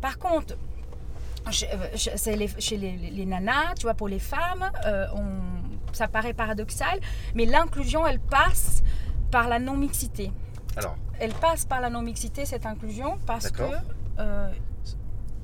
Par 0.00 0.18
contre, 0.18 0.56
chez, 1.50 1.68
euh, 1.70 1.76
chez- 1.96 2.34
les, 2.34 2.48
chez 2.58 2.78
les, 2.78 2.96
les- 2.96 3.10
les 3.10 3.26
nanas, 3.26 3.74
tu 3.78 3.82
vois, 3.82 3.92
pour 3.92 4.08
les 4.08 4.20
femmes, 4.20 4.70
euh, 4.86 5.04
on- 5.14 5.92
ça 5.92 6.08
paraît 6.08 6.32
paradoxal, 6.32 6.98
mais 7.34 7.44
l'inclusion, 7.44 8.06
elle 8.06 8.20
passe 8.20 8.82
par 9.30 9.48
la 9.50 9.58
non-mixité 9.58 10.32
Alors, 10.74 10.96
elle 11.20 11.34
passe 11.34 11.66
par 11.66 11.82
la 11.82 11.90
non-mixité, 11.90 12.46
cette 12.46 12.64
inclusion, 12.64 13.18
parce 13.26 13.50
que. 13.50 13.62
Euh, 14.18 14.50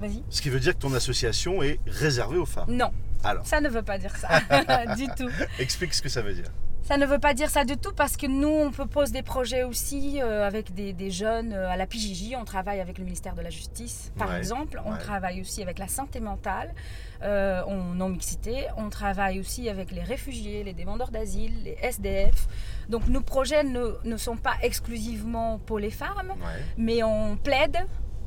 Vas-y. 0.01 0.25
ce 0.31 0.41
qui 0.41 0.49
veut 0.49 0.61
dire 0.61 0.73
que 0.73 0.79
ton 0.79 0.95
association 0.95 1.63
est 1.63 1.79
réservée 1.87 2.39
aux 2.39 2.47
femmes. 2.47 2.71
Non, 2.75 2.91
Alors, 3.23 3.47
ça 3.47 3.61
ne 3.61 3.69
veut 3.69 3.83
pas 3.83 3.99
dire 3.99 4.17
ça 4.17 4.41
du 4.97 5.09
tout. 5.09 5.29
explique 5.59 5.93
ce 5.93 6.01
que 6.01 6.09
ça 6.09 6.23
veut 6.23 6.33
dire. 6.33 6.49
Ça 6.85 6.97
ne 6.99 7.07
veut 7.07 7.21
pas 7.21 7.33
dire 7.33 7.49
ça 7.49 7.65
du 7.65 7.77
tout 7.77 7.93
parce 7.95 8.17
que 8.17 8.27
nous, 8.27 8.49
on 8.49 8.71
propose 8.73 9.13
des 9.13 9.23
projets 9.23 9.63
aussi 9.63 10.21
euh, 10.21 10.47
avec 10.47 10.75
des, 10.75 10.93
des 10.93 11.11
jeunes 11.13 11.53
euh, 11.53 11.71
à 11.71 11.77
la 11.77 11.87
PJJ. 11.87 12.35
On 12.37 12.45
travaille 12.45 12.81
avec 12.81 12.99
le 12.99 13.05
ministère 13.05 13.35
de 13.35 13.41
la 13.41 13.51
Justice, 13.51 14.11
par 14.19 14.31
Ouais, 14.31 14.39
exemple. 14.39 14.81
On 14.85 14.93
ouais. 14.93 14.99
travaille 14.99 15.41
aussi 15.41 15.63
avec 15.63 15.79
la 15.79 15.87
santé 15.87 16.19
mentale, 16.19 16.75
euh, 17.23 17.63
en 17.65 17.95
non-mixité. 17.95 18.67
On 18.77 18.89
travaille 18.91 19.39
aussi 19.39 19.69
avec 19.69 19.93
les 19.93 20.03
réfugiés, 20.03 20.65
les 20.65 20.73
demandeurs 20.75 21.13
d'asile, 21.13 21.53
les 21.65 21.79
SDF. 21.83 22.49
Donc 22.89 23.07
nos 23.07 23.21
projets 23.23 23.63
ne, 23.63 23.93
ne 24.05 24.17
sont 24.17 24.37
pas 24.37 24.55
exclusivement 24.63 25.61
pour 25.65 25.79
les 25.79 25.91
femmes, 25.91 26.31
Ouais. 26.33 26.63
mais 26.77 27.03
on 27.05 27.37
plaide 27.37 27.79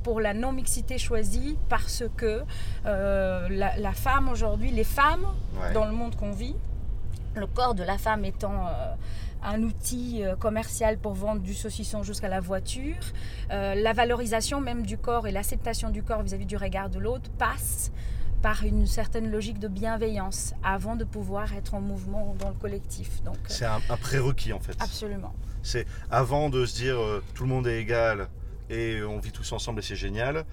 pour 0.02 0.22
la 0.22 0.34
non-mixité 0.34 0.98
choisie 0.98 1.58
parce 1.68 2.04
que 2.16 2.44
la, 2.86 3.50
la 3.78 3.92
femme 3.92 4.30
aujourd'hui, 4.30 4.72
les 4.72 4.84
femmes 4.86 5.26
dans 5.74 5.86
le 5.86 5.92
monde 5.92 6.16
qu'on 6.16 6.32
vit, 6.32 6.56
le 7.38 7.48
corps 7.48 7.76
de 7.76 7.84
la 7.84 7.98
femme 7.98 8.26
étant 8.26 8.68
euh, 8.68 8.94
un 9.44 9.62
outil 9.64 10.24
euh, 10.24 10.36
commercial 10.36 10.98
pour 10.98 11.14
vendre 11.14 11.42
du 11.42 11.54
saucisson 11.54 12.04
jusqu'à 12.04 12.30
la 12.30 12.40
voiture, 12.40 12.96
euh, 13.52 13.76
la 13.76 13.94
valorisation 13.94 14.62
même 14.62 14.84
du 14.86 14.98
corps 14.98 15.28
et 15.28 15.32
l'acceptation 15.32 15.90
du 15.90 16.04
corps 16.04 16.24
vis-à-vis 16.24 16.46
du 16.46 16.58
regard 16.58 16.90
de 16.90 17.00
l'autre 17.00 17.30
passe 17.38 17.92
par 18.42 18.64
une 18.64 18.86
certaine 18.86 19.32
logique 19.32 19.60
de 19.60 19.68
bienveillance 19.68 20.54
avant 20.64 20.96
de 20.96 21.04
pouvoir 21.04 21.54
être 21.54 21.74
en 21.74 21.82
mouvement 21.82 22.36
dans 22.40 22.50
le 22.50 22.56
collectif. 22.56 23.24
Donc, 23.24 23.38
C'est 23.48 23.66
un, 23.66 23.80
un 23.90 23.98
prérequis 23.98 24.54
en 24.54 24.60
fait. 24.60 24.76
absolument. 24.80 25.34
C'est 25.64 25.86
avant 26.12 26.50
de 26.50 26.66
se 26.66 26.76
dire 26.76 27.00
euh, 27.00 27.24
tout 27.34 27.44
le 27.44 27.50
monde 27.50 27.66
est 27.68 27.80
égal 27.82 28.28
et 28.70 29.02
on 29.04 29.20
vit 29.20 29.32
tous 29.32 29.52
ensemble 29.52 29.80
et 29.80 29.84
c'est 29.84 29.96
génial. 29.96 30.46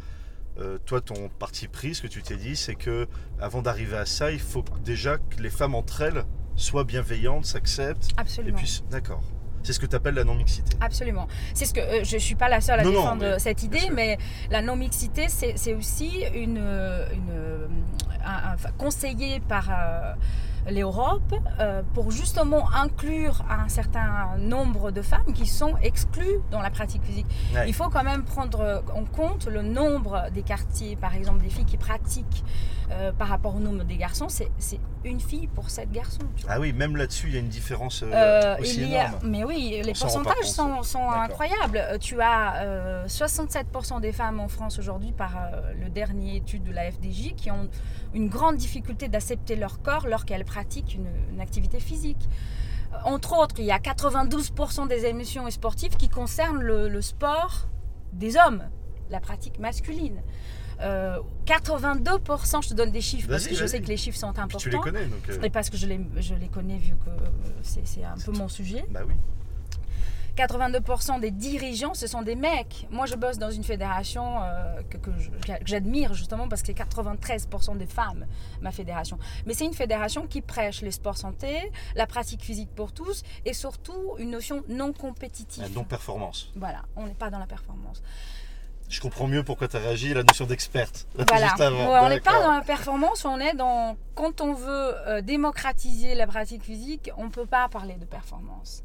euh, 0.59 0.79
toi, 0.87 1.01
ton 1.01 1.29
parti 1.39 1.67
pris, 1.69 1.95
ce 1.95 2.03
que 2.03 2.07
tu 2.09 2.23
t'es 2.23 2.37
dit, 2.37 2.57
c'est 2.57 2.75
que 2.75 3.09
avant 3.41 3.63
d'arriver 3.63 3.97
à 3.97 4.07
ça, 4.07 4.31
il 4.33 4.41
faut 4.41 4.65
déjà 4.85 5.19
que 5.19 5.41
les 5.43 5.49
femmes 5.51 5.75
entre 5.75 6.01
elles 6.03 6.25
soient 6.57 6.85
bienveillantes, 6.85 7.45
s'acceptent 7.47 8.11
et 8.11 8.21
Absolument. 8.21 8.57
puis 8.59 8.83
d'accord. 8.91 9.23
C'est 9.65 9.73
ce 9.73 9.79
que 9.79 9.87
tu 9.87 9.95
appelles 9.95 10.15
la 10.15 10.25
non-mixité. 10.25 10.77
Absolument. 10.81 11.29
C'est 11.55 11.67
ce 11.67 11.73
que 11.75 11.79
euh, 11.79 12.03
je 12.05 12.17
suis 12.19 12.35
pas 12.35 12.49
la 12.49 12.61
seule 12.61 12.81
à 12.81 12.83
Non, 12.83 12.91
non, 12.91 12.99
défendre 13.03 13.23
mais 13.23 13.39
cette 13.39 13.63
idée, 13.63 13.91
mais 13.93 14.19
la 14.51 14.61
non-mixité, 14.61 15.27
c'est 15.29 15.75
aussi 15.75 16.25
une, 16.35 16.57
une 16.59 17.69
un- 18.25 18.51
un- 18.51 18.55
enfin, 18.55 18.71
conseillée 18.77 19.39
par 19.39 19.69
euh, 19.71 20.15
l'Europe 20.71 21.35
euh, 21.61 21.83
pour 21.95 22.11
justement 22.11 22.71
inclure 22.73 23.43
un 23.51 23.69
certain 23.69 24.37
nombre 24.39 24.91
de 24.91 25.03
femmes 25.03 25.33
qui 25.35 25.47
sont 25.47 25.75
exclues 25.83 26.39
dans 26.51 26.61
la 26.61 26.71
pratique 26.71 27.03
physique. 27.05 27.27
Ouais. 27.55 27.69
Il 27.69 27.75
faut 27.75 27.89
quand 27.89 28.05
même 28.05 28.25
prendre 28.25 28.83
en 28.95 29.05
compte 29.05 29.47
le 29.47 29.63
nombre 29.63 30.25
des 30.33 30.43
quartiers, 30.43 30.97
par 30.97 31.15
exemple 31.15 31.43
des 31.43 31.51
filles 31.51 31.65
qui 31.65 31.77
pratiquent 31.77 32.45
euh, 32.91 33.11
par 33.13 33.29
rapport 33.29 33.57
au 33.57 33.59
nombre 33.61 33.85
des 33.85 33.97
garçons, 33.97 34.27
c'est 34.29 34.51
une 35.05 35.19
fille 35.21 35.47
pour 35.47 35.71
sept 35.71 35.91
garçons. 35.91 36.19
tu 36.37 36.45
vois. 36.45 36.55
Ah 36.57 36.61
oui, 36.61 36.73
même 36.75 36.95
là-dessus, 36.97 37.29
il 37.29 37.35
y 37.35 37.37
a 37.37 37.41
une 37.41 37.49
différence 37.49 38.03
euh, 38.03 38.11
Euh, 38.13 38.57
aussi 38.61 38.83
il 38.83 38.91
y 38.91 38.97
a- 38.97 39.07
énorme. 39.09 39.21
mais 39.25 39.45
oui, 39.45 39.81
les 39.83 39.91
On 39.91 39.93
pourcentages 40.01 40.45
sont, 40.45 40.83
sont 40.83 41.11
incroyables. 41.11 41.81
Tu 42.01 42.21
as 42.21 42.57
euh, 42.65 43.07
67% 43.07 44.01
des 44.01 44.13
femmes 44.13 44.41
en 44.41 44.49
France 44.49 44.79
aujourd'hui, 44.79 45.13
par 45.13 45.33
le 45.81 45.89
dernier 45.89 46.37
étude 46.37 46.65
de 46.65 46.73
la 46.73 46.91
FDJ, 46.91 47.35
qui 47.35 47.51
ont 47.51 47.69
une 48.15 48.29
grande 48.29 48.57
difficulté 48.57 49.09
d'accepter 49.09 49.57
leur 49.57 49.81
corps 49.81 50.07
lorsqu'elles 50.07 50.45
pratiquent 50.53 50.95
une, 50.95 51.11
une 51.33 51.41
activité 51.41 51.79
physique. 51.81 52.25
Euh, 52.93 52.97
Entre 53.15 53.31
autres, 53.41 53.57
il 53.59 53.65
y 53.65 53.73
a 53.73 53.79
92% 53.79 54.87
des 54.89 55.07
émissions 55.07 55.49
sportives 55.51 55.97
qui 55.97 56.09
concernent 56.09 56.63
le, 56.63 56.89
le 56.89 57.01
sport 57.03 57.69
des 58.13 58.37
hommes, 58.37 58.63
la 59.11 59.21
pratique 59.21 59.59
masculine. 59.59 60.19
euh, 60.81 61.19
82%, 61.47 62.63
je 62.65 62.69
te 62.71 62.75
donne 62.75 62.91
des 62.91 63.01
chiffres 63.01 63.29
parce 63.29 63.47
que 63.47 63.55
je 63.55 63.67
sais 63.67 63.81
que 63.81 63.87
les 63.95 63.97
chiffres 63.97 64.19
sont 64.19 64.33
Puis 64.33 64.43
importants. 64.43 64.59
tu 64.59 64.71
les 64.71 64.79
connais, 64.79 65.07
donc. 65.07 65.29
euh, 65.31 65.41
Et 65.47 65.51
parce 65.51 65.71
que 65.71 65.77
je 65.77 65.87
les, 65.87 66.01
je 66.17 66.35
les 66.35 66.49
connais 66.49 66.79
vu 66.79 66.95
que 67.05 67.11
c'est 67.63 67.87
c'est 67.87 68.05
un 68.05 68.17
peu 68.25 68.33
mon 68.33 68.49
sujet. 68.49 68.85
Bah 68.91 69.01
oui. 69.07 69.15
82% 70.37 71.21
des 71.21 71.31
dirigeants, 71.31 71.95
ce 71.95 72.07
sont 72.07 72.23
des 72.23 72.35
mecs. 72.35 72.87
Moi, 72.91 73.07
je 73.07 73.17
bosse 73.17 73.39
dans 73.39 73.51
une 73.51 73.65
fédération 73.65 74.43
euh, 74.43 74.81
que, 74.89 75.11
j'admire 75.65 76.15
justement 76.15 76.49
parce 76.49 76.63
que 76.63 76.69
c'est 76.69 76.79
93% 76.79 77.77
des 77.77 77.87
femmes, 77.87 78.27
ma 78.61 78.73
fédération. 78.73 79.19
Mais 79.47 79.55
c'est 79.55 79.67
une 79.67 79.75
fédération 79.75 80.27
qui 80.27 80.41
prêche 80.41 80.83
les 80.83 80.91
sports 80.91 81.19
santé, 81.19 81.71
la 81.95 82.07
pratique 82.07 82.43
physique 82.43 82.71
pour 82.75 82.93
tous 82.93 83.23
et 83.45 83.53
surtout 83.53 84.15
une 84.19 84.31
notion 84.31 84.63
non 84.69 84.93
compétitive. 84.93 85.63
La 85.63 85.69
non-performance. 85.69 86.51
Voilà, 86.57 86.83
on 86.97 87.07
n'est 87.07 87.15
pas 87.15 87.31
dans 87.31 87.39
la 87.39 87.47
performance. 87.47 88.03
Je 88.89 89.01
comprends 89.01 89.27
mieux 89.27 89.43
pourquoi 89.43 89.69
tu 89.69 89.77
as 89.77 89.81
réagi, 89.81 90.13
la 90.13 90.23
notion 90.23 90.45
d'experte. 90.45 91.07
Voilà. 91.29 91.55
On 91.59 92.09
n'est 92.11 92.21
pas 92.21 92.43
dans 92.43 92.53
la 92.53 92.61
performance, 92.61 93.25
on 93.25 93.39
est 93.41 93.55
dans. 93.55 93.97
Quand 94.15 94.43
on 94.43 94.53
veut 94.53 94.95
euh, 95.07 95.23
démocratiser 95.23 96.15
la 96.15 96.27
pratique 96.27 96.63
physique, 96.63 97.11
on 97.17 97.25
ne 97.25 97.31
peut 97.31 97.47
pas 97.47 97.69
parler 97.69 97.95
de 97.95 98.05
performance. 98.05 98.83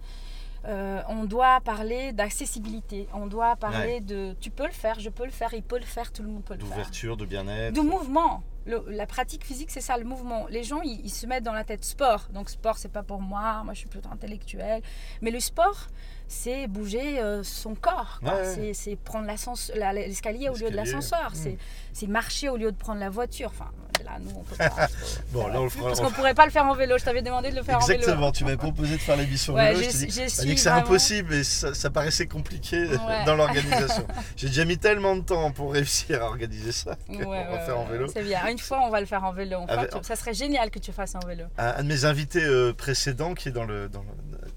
Euh, 0.66 1.02
on 1.08 1.24
doit 1.26 1.62
parler 1.62 2.12
d'accessibilité, 2.14 3.08
on 3.14 3.28
doit 3.28 3.56
parler 3.56 3.78
Ouais. 3.96 4.00
de 4.02 4.36
tu 4.42 4.50
peux 4.50 4.66
le 4.66 4.72
faire, 4.72 5.00
je 5.00 5.10
peux 5.10 5.26
le 5.26 5.32
faire, 5.32 5.54
il 5.54 5.64
peut 5.64 5.78
le 5.80 5.86
faire, 5.86 6.12
tout 6.12 6.24
le 6.24 6.30
monde 6.30 6.44
peut 6.44 6.54
le 6.56 6.60
faire. 6.60 6.70
D'ouverture, 6.70 7.18
de 7.18 7.26
bien-être. 7.26 7.74
De 7.74 7.82
mouvement. 7.82 8.44
Le- 8.66 8.84
la 8.90 9.06
pratique 9.08 9.46
physique, 9.46 9.72
c'est 9.72 9.80
ça 9.82 9.98
le 9.98 10.04
mouvement. 10.04 10.46
Les 10.50 10.64
gens, 10.64 10.82
ils, 10.82 11.00
ils 11.06 11.10
se 11.10 11.26
mettent 11.26 11.44
dans 11.46 11.54
la 11.54 11.64
tête 11.64 11.86
sport. 11.86 12.28
Donc 12.34 12.50
sport, 12.50 12.78
c'est 12.78 12.92
pas 12.92 13.04
pour 13.04 13.22
moi. 13.22 13.62
Moi, 13.64 13.74
je 13.74 13.80
suis 13.80 13.88
plutôt 13.88 14.10
intellectuel. 14.12 14.82
Mais 15.22 15.32
le 15.32 15.40
sport, 15.40 15.88
c'est 16.28 16.68
bouger 16.68 17.20
euh, 17.22 17.42
son 17.44 17.76
corps. 17.76 18.20
Ouais. 18.22 18.74
C'est- 18.74 18.96
prendre 18.98 19.28
l'escalier 19.28 20.50
au 20.50 20.56
lieu 20.56 20.70
de 20.70 20.76
l'ascenseur. 20.76 21.32
Mm. 21.36 21.56
C'est- 21.94 22.08
marcher 22.08 22.50
au 22.50 22.58
lieu 22.58 22.72
de 22.72 22.78
prendre 22.78 23.00
la 23.00 23.10
voiture. 23.10 23.50
Enfin, 23.54 23.72
là, 24.06 24.18
nous, 24.22 24.30
on 24.38 24.44
peut 24.44 24.56
pas. 24.56 24.70
trop 24.70 24.82
Bon, 25.32 25.48
là, 25.48 25.60
on 25.60 25.64
le 25.64 25.70
fera- 25.70 25.88
Parce 25.88 26.00
on 26.00 26.04
qu'on 26.06 26.12
pourrait 26.12 26.36
pas 26.36 26.46
le 26.46 26.52
faire 26.52 26.66
en 26.66 26.76
vélo. 26.76 26.98
Je 27.00 27.04
t'avais 27.04 27.22
demandé 27.24 27.50
de 27.50 27.56
le 27.56 27.64
faire 27.64 27.78
en 27.78 27.80
Exactement, 27.80 28.16
vélo. 28.18 28.32
tu 28.34 28.44
m'avais 28.44 28.58
proposé 28.58 28.94
de 28.96 29.02
faire 29.02 29.18
l'émission 29.18 29.54
Ouais, 29.56 29.74
vélo, 29.74 29.82
je 29.90 29.98
t'ai 29.98 30.06
dit, 30.46 30.56
que 30.56 30.60
c'est 30.62 30.70
impossible 30.70 31.34
et 31.34 31.44
ça, 31.44 31.74
ça 31.74 31.90
paraissait 31.90 32.28
compliqué 32.28 32.86
Ouais. 32.88 32.98
dans 33.26 33.36
l'organisation. 33.36 34.06
J'ai 34.36 34.48
déjà 34.48 34.66
mis 34.66 34.78
tellement 34.78 35.16
de 35.16 35.22
temps 35.22 35.50
pour 35.52 35.74
réussir 35.74 36.22
à 36.22 36.26
organiser 36.28 36.72
ça 36.72 36.96
qu'on 37.08 37.30
va 37.30 37.60
faire 37.60 37.80
en 37.80 37.86
vélo. 37.86 38.08
C'est 38.14 38.24
bien. 38.24 38.46
Une 38.48 38.60
fois, 38.60 38.82
on 38.86 38.90
va 38.90 39.00
le 39.00 39.08
faire 39.08 39.24
en 39.24 39.32
vélo. 39.34 39.58
Enfin, 39.64 39.74
Avec- 39.80 39.90
tu- 39.92 39.98
ça 40.04 40.16
serait 40.16 40.34
génial 40.36 40.70
que 40.70 40.80
tu 40.80 40.92
fasses 40.92 41.16
en 41.16 41.26
vélo. 41.28 41.46
Un, 41.58 41.68
un 41.78 41.84
de 41.84 41.88
mes 41.88 42.06
invités 42.06 42.44
euh, 42.44 42.74
précédents, 42.74 43.34
qui 43.34 43.50
est 43.50 43.52
dans 43.54 43.66
le, 43.66 43.90
dans 43.90 44.02
le- 44.02 44.08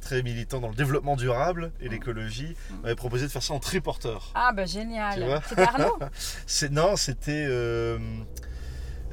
très 0.00 0.22
militant 0.22 0.60
dans 0.60 0.68
le 0.68 0.74
développement 0.74 1.16
durable 1.16 1.72
et 1.80 1.88
l'écologie, 1.88 2.56
Mm. 2.70 2.74
m'avait 2.82 2.94
proposé 2.94 3.26
de 3.26 3.30
faire 3.30 3.42
ça 3.42 3.54
en 3.54 3.58
triporteur. 3.60 4.30
Ah, 4.34 4.52
bah 4.54 4.64
génial. 4.66 5.40
C'était 5.48 5.62
Arnaud 5.62 5.98
C'est 6.46 6.72
non, 6.72 6.96
c'était 6.96 7.46
euh, 7.48 7.98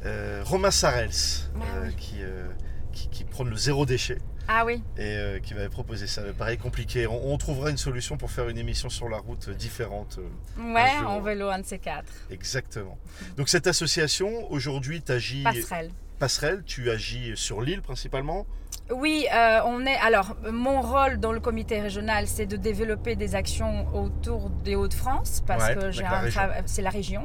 euh, 0.06 0.41
Romain 0.45 0.71
Sarels 0.71 1.10
Ah 1.56 1.63
euh, 1.78 1.88
oui. 1.88 1.95
qui, 1.95 2.15
euh, 2.21 2.47
qui 2.93 3.10
qui 3.10 3.23
prône 3.23 3.50
le 3.50 3.56
zéro 3.58 3.86
déchet 3.86 4.17
Ah 4.47 4.63
oui. 4.65 4.82
et 4.97 5.02
euh, 5.17 5.39
qui 5.39 5.54
m'avait 5.54 5.69
proposé 5.69 6.08
ça. 6.08 6.21
Pareil 6.38 6.58
compliqué. 6.58 7.08
On, 7.08 7.34
on 7.34 7.38
trouvera 7.38 7.69
une 7.69 7.78
solution 7.78 8.17
pour 8.17 8.32
faire 8.32 8.47
une 8.50 8.58
émission 8.58 8.89
sur 8.89 9.10
la 9.10 9.17
route 9.17 9.50
différente. 9.50 10.19
euh, 10.19 10.73
Ouais, 10.73 10.97
en 11.06 11.19
vélo, 11.21 11.50
un 11.50 11.60
de 11.60 11.65
ces 11.65 11.80
quatre. 11.80 12.12
Exactement. 12.32 12.97
Donc 13.38 13.50
cette 13.50 13.67
association, 13.67 14.50
aujourd'hui, 14.52 15.02
tu 15.02 15.12
agis 15.12 15.43
Passerelle. 15.43 15.91
passerelle, 16.19 16.63
tu 16.65 16.89
agis 16.91 17.34
sur 17.36 17.62
l'île 17.62 17.82
principalement. 17.82 18.45
Oui, 18.91 19.28
euh, 19.34 19.60
on 19.65 19.86
est. 19.86 19.97
Alors, 19.97 20.36
mon 20.52 20.82
rôle 20.82 21.17
dans 21.19 21.32
le 21.34 21.39
comité 21.39 21.82
régional, 21.82 22.28
c'est 22.28 22.45
de 22.45 22.56
développer 22.58 23.15
des 23.15 23.36
actions 23.36 23.88
autour 23.93 24.50
des 24.50 24.76
Hauts-de-France, 24.76 25.43
parce 25.45 25.67
Ouais, 25.67 25.76
que 25.76 25.91
j'ai 25.91 26.06
un 26.06 26.26
tra- 26.28 26.62
c'est 26.65 26.82
la 26.82 26.89
région. 26.89 27.23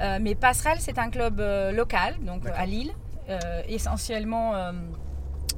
Euh, 0.00 0.18
mais 0.20 0.34
Passerelle, 0.34 0.78
c'est 0.80 0.98
un 0.98 1.10
club 1.10 1.40
euh, 1.40 1.72
local, 1.72 2.16
donc 2.22 2.42
à 2.54 2.66
Lille, 2.66 2.92
essentiellement 3.68 4.52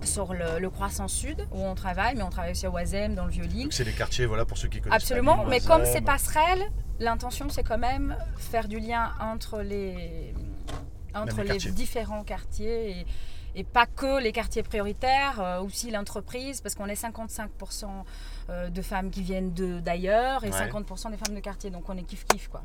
sur 0.02 0.34
le, 0.34 0.58
le 0.60 0.70
Croissant 0.70 1.08
Sud, 1.08 1.46
où 1.52 1.60
on 1.62 1.74
travaille, 1.74 2.14
mais 2.14 2.22
on 2.22 2.30
travaille 2.30 2.52
aussi 2.52 2.66
à 2.66 2.70
Oisem, 2.70 3.14
dans 3.14 3.24
le 3.24 3.30
Vieux-Lille. 3.30 3.64
Donc 3.64 3.72
c'est 3.72 3.84
les 3.84 3.92
quartiers, 3.92 4.26
voilà, 4.26 4.44
pour 4.44 4.56
ceux 4.58 4.68
qui 4.68 4.80
connaissent. 4.80 4.96
Absolument, 5.02 5.44
mais 5.46 5.56
Oisem. 5.56 5.68
comme 5.68 5.84
c'est 5.84 6.00
passerelle, 6.02 6.62
l'intention 7.00 7.48
c'est 7.48 7.62
quand 7.64 7.78
même 7.78 8.16
faire 8.36 8.68
du 8.68 8.78
lien 8.78 9.12
entre 9.20 9.62
les, 9.62 10.32
entre 11.14 11.38
les 11.38 11.42
les, 11.44 11.48
quartiers. 11.48 11.70
différents 11.72 12.22
quartiers 12.24 12.90
et, 13.00 13.06
et 13.56 13.64
pas 13.64 13.86
que 13.86 14.20
les 14.22 14.30
quartiers 14.32 14.62
prioritaires, 14.62 15.40
euh, 15.40 15.60
aussi 15.60 15.90
l'entreprise, 15.90 16.60
parce 16.60 16.74
qu'on 16.74 16.86
est 16.86 16.94
55% 16.94 18.04
euh, 18.50 18.68
de 18.68 18.82
femmes 18.82 19.10
qui 19.10 19.22
viennent 19.22 19.52
de- 19.54 19.80
d'ailleurs 19.80 20.44
et 20.44 20.50
Ouais. 20.50 20.58
50% 20.70 21.10
des 21.10 21.16
femmes 21.16 21.34
de 21.34 21.40
quartier, 21.40 21.70
donc 21.70 21.88
on 21.88 21.96
est 21.96 22.02
kiff-kiff 22.08 22.48
quoi. 22.48 22.62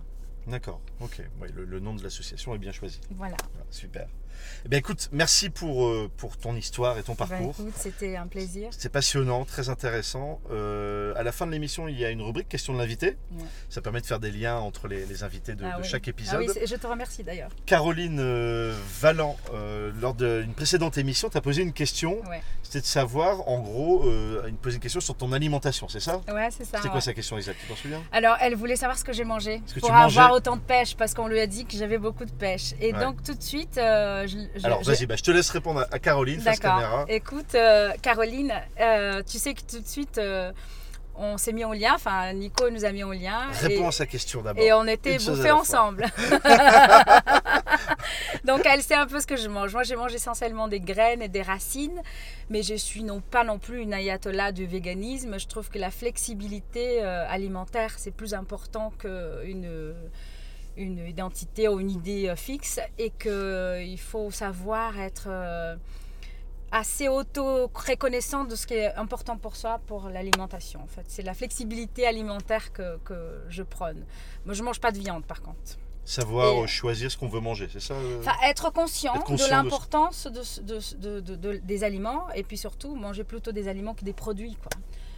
D'accord, 0.48 0.82
ok. 1.00 1.22
Ouais, 1.40 1.50
le, 1.54 1.66
le 1.66 1.80
nom 1.80 1.96
de 1.96 2.04
l'association 2.04 2.54
est 2.54 2.58
bien 2.58 2.72
choisi. 2.72 3.00
Voilà. 3.16 3.38
Voilà, 3.54 3.66
super. 3.72 4.08
Eh 4.66 4.70
bien, 4.70 4.80
écoute, 4.80 5.10
merci 5.12 5.50
pour, 5.50 5.86
euh, 5.88 6.10
pour 6.18 6.38
ton 6.38 6.56
histoire 6.56 6.98
et 6.98 7.04
ton 7.04 7.14
Ben, 7.14 7.26
parcours. 7.28 7.56
écoute, 7.60 7.74
C'était 7.76 8.16
un 8.16 8.28
plaisir. 8.28 8.70
C'est 8.72 8.92
passionnant, 8.92 9.44
très 9.46 9.70
intéressant. 9.70 10.40
Euh, 10.52 11.14
à 11.16 11.24
la 11.24 11.32
fin 11.32 11.48
de 11.48 11.52
l'émission, 11.52 11.88
il 11.88 11.98
y 12.00 12.06
a 12.06 12.10
une 12.12 12.22
rubrique 12.22 12.48
question 12.50 12.74
de 12.74 12.78
l'invité. 12.78 13.18
Ouais. 13.34 13.46
Ça 13.70 13.82
permet 13.82 14.02
de 14.02 14.06
faire 14.06 14.20
des 14.20 14.32
liens 14.32 14.58
entre 14.58 14.88
les, 14.88 15.06
les 15.06 15.24
invités 15.24 15.56
de, 15.56 15.64
Ah 15.66 15.78
de 15.78 15.82
oui. 15.82 15.88
chaque 15.88 16.04
Ah 16.06 16.10
épisode. 16.12 16.40
oui, 16.42 16.50
c'est- 16.54 16.68
je 16.68 16.76
te 16.76 16.86
remercie 16.88 17.24
d'ailleurs. 17.24 17.50
Caroline 17.66 18.20
euh, 18.20 18.76
Vallant, 19.00 19.36
euh, 19.54 19.92
lors 20.00 20.14
d'une 20.14 20.54
précédente 20.54 20.98
émission, 20.98 21.30
tu 21.30 21.38
as 21.38 21.42
posé 21.42 21.62
une 21.64 21.74
question. 21.74 22.22
Ouais. 22.30 22.42
C'était 22.64 22.82
de 22.82 22.86
savoir, 22.86 23.48
en 23.50 23.60
gros, 23.60 24.04
euh, 24.08 24.46
une, 24.48 24.56
poser 24.58 24.76
une 24.76 24.82
question 24.82 25.02
sur 25.02 25.16
ton 25.16 25.32
alimentation, 25.34 25.90
c'est 25.90 26.00
ça? 26.00 26.22
Ouais, 26.32 26.50
c'est 26.52 26.64
ça. 26.66 26.78
C'était 26.78 26.90
quoi 26.90 27.02
sa 27.02 27.14
question 27.14 27.36
exacte 27.38 27.60
Tu 27.62 27.68
t'en 27.68 27.76
souviens? 27.76 28.02
Alors, 28.12 28.38
elle 28.40 28.56
voulait 28.56 28.76
savoir 28.78 28.98
ce 28.98 29.04
que 29.04 29.12
j'ai 29.12 29.24
mangé 29.26 29.62
que 29.74 29.80
pour 29.80 29.90
avoir 29.92 30.30
mangeais. 30.30 30.36
autant 30.38 30.56
de 30.56 30.62
pêche 30.62 30.96
parce 30.96 31.14
qu'on 31.14 31.28
lui 31.28 31.40
a 31.40 31.48
dit 31.48 31.66
que 31.66 31.76
j'avais 31.76 31.98
beaucoup 31.98 32.24
de 32.26 32.32
pêche. 32.32 32.74
Et 32.80 32.94
donc, 32.94 33.24
tout 33.24 33.34
de 33.34 33.42
suite, 33.44 33.78
euh, 34.24 34.28
je, 34.28 34.60
je- 34.60 34.66
Alors, 34.66 34.84
je- 34.84 34.92
vas-y, 34.92 35.06
bah, 35.06 35.16
je 35.16 35.24
te 35.24 35.32
laisse 35.32 35.50
répondre 35.50 35.82
à, 35.82 35.88
à 35.92 36.00
Caroline, 36.00 36.42
face 36.42 36.60
caméra. 36.60 37.06
Écoute, 37.08 37.56
euh, 37.56 37.92
Caroline, 38.02 38.54
euh, 38.80 39.22
tu 39.30 39.38
sais 39.38 39.54
que 39.54 39.62
tout 39.62 39.80
de 39.80 39.88
suite, 39.88 40.20
on 41.16 41.38
s'est 41.38 41.54
mis 41.54 41.66
en 41.66 41.74
lien. 41.74 41.94
Enfin, 41.96 42.32
Nico 42.34 42.70
nous 42.70 42.86
a 42.86 42.92
mis 42.92 43.04
en 43.04 43.12
lien. 43.12 43.50
Réponds 43.62 43.90
à 43.90 43.92
sa 43.92 44.06
question 44.06 44.42
d'abord. 44.42 44.64
et 44.64 44.72
on 44.74 44.86
était 44.88 45.18
bouffés 45.18 45.52
ensemble. 45.52 46.06
Donc 48.46 48.62
elle 48.66 48.82
sait 48.82 48.96
un 48.96 49.08
peu 49.08 49.20
ce 49.20 49.28
que 49.28 49.36
je 49.36 49.48
mange. 49.48 49.74
Moi 49.74 49.84
j'ai 49.84 49.96
mangé 49.96 50.16
essentiellement 50.16 50.68
des 50.68 50.80
graines 50.80 51.22
et 51.22 51.28
des 51.28 51.42
racines, 51.42 52.02
mais 52.50 52.64
je 52.64 52.76
suis 52.76 53.04
non 53.04 53.22
pas 53.22 53.44
non 53.44 53.60
plus 53.60 53.82
une 53.82 53.94
ayatollah 53.94 54.52
du 54.52 54.66
véganisme. 54.66 55.40
Je 55.40 55.48
trouve 55.48 55.70
que 55.70 55.80
la 55.80 55.92
flexibilité 55.92 57.02
alimentaire 57.04 57.94
c'est 57.98 58.12
plus 58.12 58.34
important 58.34 58.92
qu'une 58.98 59.94
une 60.78 61.00
identité 61.00 61.68
ou 61.68 61.80
une 61.80 61.92
idée 61.92 62.30
euh, 62.30 62.36
fixe 62.36 62.80
et 62.98 63.10
qu'il 63.12 64.00
faut 64.00 64.32
savoir 64.32 65.00
être 65.00 65.28
euh, 65.28 65.76
assez 66.72 67.08
auto-reconnaissant 67.10 68.46
de 68.46 68.56
ce 68.56 68.66
qui 68.66 68.76
est 68.76 68.94
important 68.96 69.38
pour 69.38 69.56
soi 69.56 69.80
pour 69.88 70.08
l'alimentation. 70.10 70.82
En 70.82 70.88
fait, 70.88 71.04
c'est 71.08 71.24
la 71.24 71.34
flexibilité 71.34 72.08
alimentaire 72.08 72.72
que, 72.72 72.98
que 73.00 73.42
je 73.50 73.64
prône. 73.64 74.06
Moi, 74.46 74.54
je 74.54 74.64
mange 74.64 74.80
pas 74.80 74.92
de 74.92 75.00
viande, 75.00 75.26
par 75.26 75.42
contre. 75.42 75.78
Savoir 76.06 76.54
Et- 76.56 76.62
euh, 76.64 76.68
choisir 76.68 77.12
ce 77.12 77.18
qu'on 77.18 77.28
veut 77.28 77.42
manger, 77.42 77.68
c'est 77.72 77.80
ça 77.82 77.94
euh 77.94 78.22
être 78.46 78.72
conscient, 78.72 79.14
Être 79.16 79.24
conscient 79.26 79.46
de 79.46 79.52
l'importance 79.52 80.28
de- 80.28 81.58
des 81.58 81.84
aliments 81.84 82.30
et 82.34 82.44
puis 82.44 82.58
surtout 82.58 82.96
manger 82.96 83.24
plutôt 83.24 83.52
des 83.52 83.68
aliments 83.68 83.94
que 83.94 84.04
des 84.04 84.14
produits. 84.14 84.56
Quoi. 84.56 84.72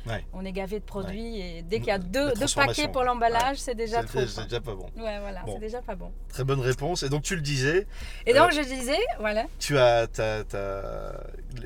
Ouais. 0.05 0.25
On 0.33 0.43
est 0.43 0.51
gavé 0.51 0.79
de 0.79 0.83
produits 0.83 1.39
et 1.39 1.61
dès 1.61 1.79
qu'il 1.79 1.87
y 1.87 1.91
a 1.91 1.97
deux, 1.97 2.33
paquets 2.55 2.87
pour 2.87 3.03
l'emballage, 3.03 3.57
c'est 3.57 3.75
déjà 3.75 4.03
trop. 4.03 4.25
c'est 4.25 4.43
déjà 4.43 4.59
pas 4.59 4.75
bon. 4.75 4.87
Ouais, 4.97 5.19
voilà, 5.19 5.43
Bon. 5.45 5.53
c'est 5.53 5.61
déjà 5.61 5.81
pas 5.81 5.95
bon. 5.95 6.11
Très 6.29 6.43
bonne 6.43 6.59
réponse. 6.59 7.03
Et 7.03 7.09
donc, 7.09 7.23
tu 7.23 7.35
le 7.35 7.41
disais, 7.41 7.87
Et 8.25 8.33
donc 8.33 8.51
Euh, 8.51 8.55
je 8.55 8.61
disais, 8.67 8.99
voilà, 9.19 9.45
tu 9.59 9.77
as, 9.77 10.07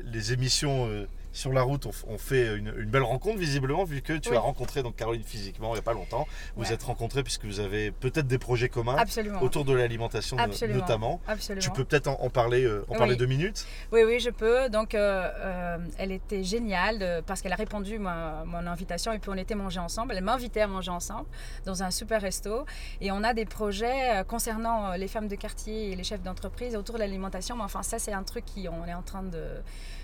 les 0.04 0.32
émissions 0.32 0.86
euh, 0.86 1.06
sur 1.38 1.52
la 1.52 1.62
route 1.62 1.86
ont 1.86 2.18
fait 2.18 2.56
une, 2.56 2.72
une 2.78 2.90
belle 2.90 3.04
rencontre 3.04 3.38
visiblement 3.38 3.84
vu 3.84 4.02
que 4.02 4.12
tu 4.14 4.30
Oui. 4.30 4.36
as 4.36 4.40
rencontré 4.40 4.82
donc 4.82 4.96
Caroline 4.96 5.22
physiquement 5.22 5.68
il 5.70 5.74
n'y 5.74 5.78
a 5.78 5.82
pas 5.82 5.92
longtemps. 5.92 6.26
Vous 6.56 6.64
Ouais. 6.64 6.72
êtes 6.72 6.82
rencontrés 6.82 7.22
puisque 7.22 7.44
vous 7.44 7.60
avez 7.60 7.92
peut-être 7.92 8.26
des 8.26 8.38
projets 8.38 8.68
communs 8.68 8.96
absolument. 8.96 9.40
autour 9.40 9.64
de 9.64 9.72
l'alimentation 9.72 10.36
Absolument. 10.36 10.80
notamment. 10.80 11.20
absolument. 11.28 11.62
Tu 11.62 11.70
peux 11.70 11.84
peut-être 11.84 12.08
en, 12.08 12.20
en 12.20 12.28
parler, 12.30 12.64
euh, 12.64 12.84
en 12.88 12.92
Oui. 12.92 12.98
parler 12.98 13.14
deux 13.16 13.26
minutes? 13.26 13.66
Oui, 13.92 14.00
oui, 14.04 14.18
je 14.18 14.30
peux. 14.30 14.68
Donc, 14.68 14.94
euh, 14.94 15.28
euh, 15.38 15.78
elle 15.98 16.10
était 16.10 16.42
géniale 16.42 17.22
parce 17.26 17.40
qu'elle 17.40 17.52
a 17.52 17.56
répondu 17.56 18.00
à 18.04 18.42
mon 18.44 18.66
invitation 18.66 19.12
et 19.12 19.20
puis 19.20 19.30
on 19.32 19.36
était 19.36 19.54
manger 19.54 19.78
ensemble. 19.78 20.14
Elle 20.16 20.24
m'invitait 20.24 20.62
à 20.62 20.66
manger 20.66 20.90
ensemble 20.90 21.26
dans 21.66 21.82
un 21.84 21.92
super 21.92 22.20
resto. 22.20 22.66
Et 23.00 23.12
on 23.12 23.22
a 23.22 23.32
des 23.32 23.44
projets 23.44 24.24
concernant 24.26 24.92
les 24.94 25.06
femmes 25.08 25.28
de 25.28 25.36
quartier 25.36 25.92
et 25.92 25.96
les 25.96 26.04
chefs 26.04 26.22
d'entreprise 26.22 26.74
autour 26.74 26.96
de 26.96 27.00
l'alimentation. 27.00 27.54
Mais 27.56 27.62
enfin, 27.62 27.84
ça, 27.84 28.00
c'est 28.00 28.12
un 28.12 28.24
truc 28.24 28.44
qu'on 28.54 28.84
est 28.86 28.94
en 28.94 29.02
train 29.02 29.22
de 29.22 29.44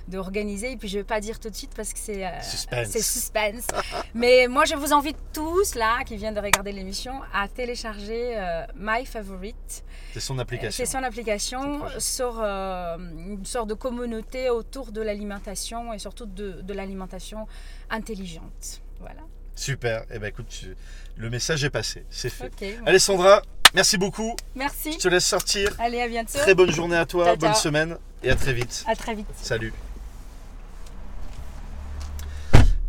d'organiser 0.06 0.72
et 0.72 0.76
puis 0.76 0.86
je 0.88 0.98
vais 0.98 1.04
pas 1.04 1.18
dire 1.24 1.40
tout 1.40 1.50
de 1.50 1.54
suite 1.56 1.72
parce 1.74 1.92
que 1.92 1.98
c'est 1.98 2.24
euh, 2.26 2.40
Suspense. 2.42 2.88
c'est 2.90 3.02
suspense 3.02 3.66
mais 4.14 4.46
moi 4.48 4.64
je 4.64 4.74
vous 4.74 4.92
invite 4.92 5.16
tous 5.32 5.74
là 5.74 6.02
qui 6.04 6.16
viennent 6.16 6.34
de 6.34 6.40
regarder 6.40 6.72
l'émission 6.72 7.20
à 7.32 7.48
télécharger 7.48 8.36
euh, 8.36 8.64
My 8.76 9.04
Favorite 9.06 9.84
C'est 10.12 10.20
son 10.20 10.38
application. 10.38 10.84
c'est 10.84 10.90
son 10.90 11.02
application 11.02 11.82
sur 11.98 12.40
euh, 12.42 12.96
une 12.98 13.44
sorte 13.44 13.68
de 13.68 13.74
communauté 13.74 14.50
autour 14.50 14.92
de 14.92 15.00
l'alimentation 15.02 15.92
et 15.92 15.98
surtout 15.98 16.26
de, 16.26 16.60
de 16.62 16.72
l'alimentation 16.74 17.46
intelligente. 17.90 18.80
Voilà. 19.00 19.20
Super. 19.56 20.04
Et 20.12 20.18
ben 20.18 20.28
écoute, 20.28 20.48
tu- 20.48 20.74
le 21.16 21.30
message 21.30 21.62
est 21.64 21.70
passé, 21.70 22.04
c'est 22.10 22.30
fait. 22.30 22.46
Ok. 22.46 22.78
bon. 22.80 22.86
Alessandra, 22.86 23.42
Merci 23.74 23.98
beaucoup. 23.98 24.36
Merci. 24.54 24.92
Je 24.92 24.98
te 24.98 25.08
laisse 25.08 25.26
sortir. 25.26 25.74
Allez, 25.80 26.00
à 26.00 26.06
bientôt. 26.06 26.38
Très 26.38 26.54
bonne 26.54 26.70
journée 26.70 26.94
à 26.96 27.06
toi, 27.06 27.24
Ciao, 27.24 27.36
bonne 27.36 27.52
ciao. 27.54 27.60
semaine 27.60 27.96
et 28.22 28.30
à 28.30 28.36
très 28.36 28.52
vite. 28.52 28.84
À 28.86 28.94
très 28.94 29.14
vite. 29.16 29.26
Salut. 29.42 29.72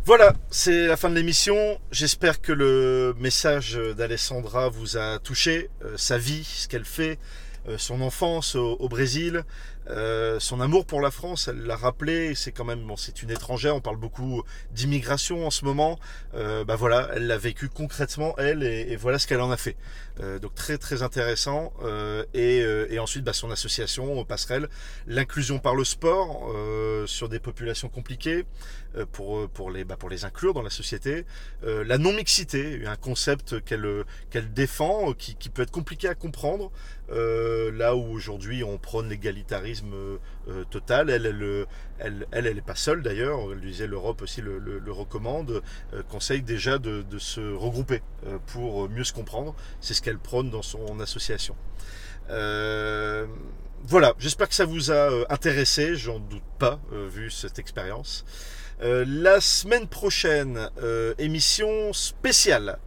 Voilà, 0.06 0.34
c'est 0.52 0.86
la 0.86 0.96
fin 0.96 1.10
de 1.10 1.16
l'émission. 1.16 1.80
J'espère 1.90 2.40
que 2.40 2.52
le 2.52 3.12
message 3.18 3.76
d'Alessandra 3.96 4.68
vous 4.68 4.96
a 4.96 5.18
touché, 5.18 5.68
euh, 5.84 5.96
sa 5.96 6.16
vie, 6.16 6.44
ce 6.44 6.68
qu'elle 6.68 6.84
fait, 6.84 7.18
son 7.78 8.00
enfance 8.00 8.54
au, 8.54 8.76
au 8.78 8.88
Brésil, 8.88 9.42
euh, 9.88 10.40
son 10.40 10.60
amour 10.60 10.84
pour 10.84 11.00
la 11.00 11.10
France, 11.10 11.48
elle 11.48 11.62
l'a 11.62 11.76
rappelé. 11.76 12.34
C'est 12.34 12.50
quand 12.52 12.64
même, 12.64 12.84
bon, 12.86 12.96
c'est 12.96 13.22
une 13.22 13.30
étrangère. 13.30 13.76
On 13.76 13.80
parle 13.80 13.98
beaucoup 13.98 14.42
d'immigration 14.72 15.46
en 15.46 15.50
ce 15.50 15.64
moment. 15.64 15.98
Euh, 16.34 16.64
bah 16.64 16.76
voilà, 16.76 17.08
elle 17.14 17.26
l'a 17.28 17.38
vécu 17.38 17.68
concrètement 17.68 18.34
elle, 18.38 18.62
et, 18.62 18.92
et 18.92 18.96
voilà 18.96 19.18
ce 19.18 19.26
qu'elle 19.26 19.40
en 19.40 19.50
a 19.50 19.56
fait. 19.56 19.76
Euh, 20.20 20.38
donc 20.38 20.54
très 20.54 20.78
très 20.78 21.02
intéressant. 21.02 21.72
Euh, 21.82 22.24
et, 22.34 22.62
euh, 22.62 22.86
et 22.90 22.98
ensuite, 22.98 23.22
bah, 23.24 23.32
son 23.32 23.50
association 23.50 24.24
passerelle, 24.24 24.68
l'inclusion 25.06 25.58
par 25.58 25.74
le 25.74 25.84
sport 25.84 26.50
euh, 26.54 27.06
sur 27.06 27.28
des 27.28 27.38
populations 27.38 27.88
compliquées 27.88 28.44
euh, 28.96 29.06
pour 29.12 29.48
pour 29.50 29.70
les 29.70 29.84
bah, 29.84 29.96
pour 29.96 30.08
les 30.08 30.24
inclure 30.24 30.52
dans 30.54 30.62
la 30.62 30.70
société. 30.70 31.26
Euh, 31.64 31.84
la 31.84 31.98
non 31.98 32.12
mixité, 32.12 32.82
un 32.86 32.96
concept 32.96 33.64
qu'elle 33.64 34.04
qu'elle 34.30 34.52
défend, 34.52 35.12
qui, 35.12 35.36
qui 35.36 35.48
peut 35.48 35.62
être 35.62 35.70
compliqué 35.70 36.08
à 36.08 36.14
comprendre. 36.14 36.72
Euh, 37.10 37.70
là 37.72 37.94
où 37.94 38.02
aujourd'hui 38.12 38.64
on 38.64 38.78
prône 38.78 39.08
l'égalitarisme 39.08 39.94
euh, 39.94 40.18
euh, 40.48 40.64
total, 40.64 41.08
elle, 41.08 41.26
elle, 41.98 42.26
elle, 42.32 42.46
est 42.46 42.60
pas 42.60 42.74
seule 42.74 43.02
d'ailleurs. 43.02 43.40
Elle 43.52 43.60
disait 43.60 43.86
l'Europe 43.86 44.22
aussi 44.22 44.40
le, 44.40 44.58
le, 44.58 44.78
le 44.78 44.92
recommande, 44.92 45.62
conseille 46.08 46.42
déjà 46.42 46.78
de, 46.78 47.04
se 47.18 47.40
regrouper 47.40 48.02
pour 48.46 48.88
mieux 48.88 49.04
se 49.04 49.12
comprendre. 49.12 49.54
C'est 49.80 49.94
ce 49.94 50.02
qu'elle 50.02 50.18
prône 50.18 50.50
dans 50.50 50.62
son 50.62 51.00
association. 51.00 51.56
Voilà, 52.28 54.14
j'espère 54.18 54.48
que 54.48 54.54
ça 54.54 54.64
vous 54.64 54.90
a 54.90 55.32
intéressé, 55.32 55.94
j'en 55.94 56.18
doute 56.18 56.42
pas, 56.58 56.80
vu 56.92 57.30
cette 57.30 57.58
expérience. 57.58 58.24
La 58.80 59.40
semaine 59.40 59.86
prochaine, 59.86 60.70
émission 61.18 61.92
spéciale. 61.92 62.78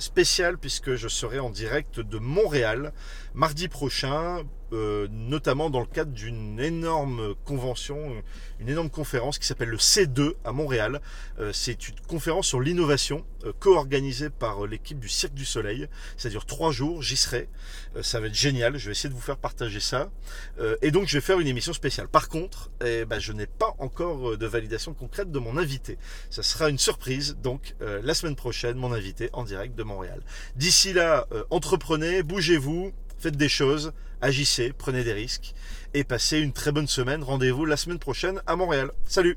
Spéciale 0.00 0.58
puisque 0.58 0.96
je 0.96 1.06
serai 1.06 1.38
en 1.38 1.50
direct 1.50 2.00
de 2.00 2.18
Montréal 2.18 2.92
mardi 3.38 3.68
prochain, 3.68 4.42
euh, 4.72 5.06
notamment 5.12 5.70
dans 5.70 5.78
le 5.78 5.86
cadre 5.86 6.10
d'une 6.10 6.58
énorme 6.58 7.36
convention, 7.44 8.20
une 8.58 8.68
énorme 8.68 8.90
conférence 8.90 9.38
qui 9.38 9.46
s'appelle 9.46 9.68
le 9.68 9.76
C2 9.76 10.34
à 10.44 10.50
Montréal. 10.50 11.00
Euh, 11.38 11.52
c'est 11.52 11.88
une 11.88 11.94
conférence 12.08 12.48
sur 12.48 12.60
l'innovation 12.60 13.24
euh, 13.44 13.52
co-organisée 13.60 14.28
par 14.28 14.64
euh, 14.64 14.66
l'équipe 14.66 14.98
du 14.98 15.08
Cirque 15.08 15.34
du 15.34 15.44
Soleil. 15.44 15.88
Ça 16.16 16.28
dure 16.30 16.46
trois 16.46 16.72
jours, 16.72 17.00
j'y 17.00 17.16
serai. 17.16 17.48
Euh, 17.94 18.02
ça 18.02 18.18
va 18.18 18.26
être 18.26 18.34
génial, 18.34 18.76
je 18.76 18.86
vais 18.86 18.90
essayer 18.92 19.08
de 19.08 19.14
vous 19.14 19.20
faire 19.20 19.36
partager 19.38 19.78
ça. 19.78 20.10
Euh, 20.58 20.76
et 20.82 20.90
donc 20.90 21.06
je 21.06 21.16
vais 21.16 21.20
faire 21.20 21.38
une 21.38 21.46
émission 21.46 21.72
spéciale. 21.72 22.08
Par 22.08 22.28
contre, 22.28 22.72
eh 22.84 23.04
ben, 23.04 23.20
je 23.20 23.32
n'ai 23.32 23.46
pas 23.46 23.76
encore 23.78 24.30
euh, 24.30 24.36
de 24.36 24.46
validation 24.46 24.94
concrète 24.94 25.30
de 25.30 25.38
mon 25.38 25.58
invité. 25.58 25.96
Ça 26.28 26.42
sera 26.42 26.70
une 26.70 26.78
surprise, 26.78 27.36
donc 27.40 27.76
euh, 27.82 28.00
la 28.02 28.14
semaine 28.14 28.34
prochaine, 28.34 28.76
mon 28.76 28.92
invité 28.92 29.30
en 29.32 29.44
direct 29.44 29.76
de 29.76 29.84
Montréal. 29.84 30.22
D'ici 30.56 30.92
là, 30.92 31.28
euh, 31.30 31.44
entreprenez, 31.50 32.24
bougez-vous, 32.24 32.92
faites 33.18 33.36
des 33.36 33.48
choses, 33.48 33.92
agissez, 34.20 34.72
prenez 34.72 35.04
des 35.04 35.12
risques 35.12 35.54
et 35.94 36.04
passez 36.04 36.38
une 36.38 36.52
très 36.52 36.72
bonne 36.72 36.86
semaine. 36.86 37.22
Rendez-vous 37.22 37.64
la 37.64 37.76
semaine 37.76 37.98
prochaine 37.98 38.40
à 38.46 38.56
Montréal. 38.56 38.90
Salut 39.06 39.36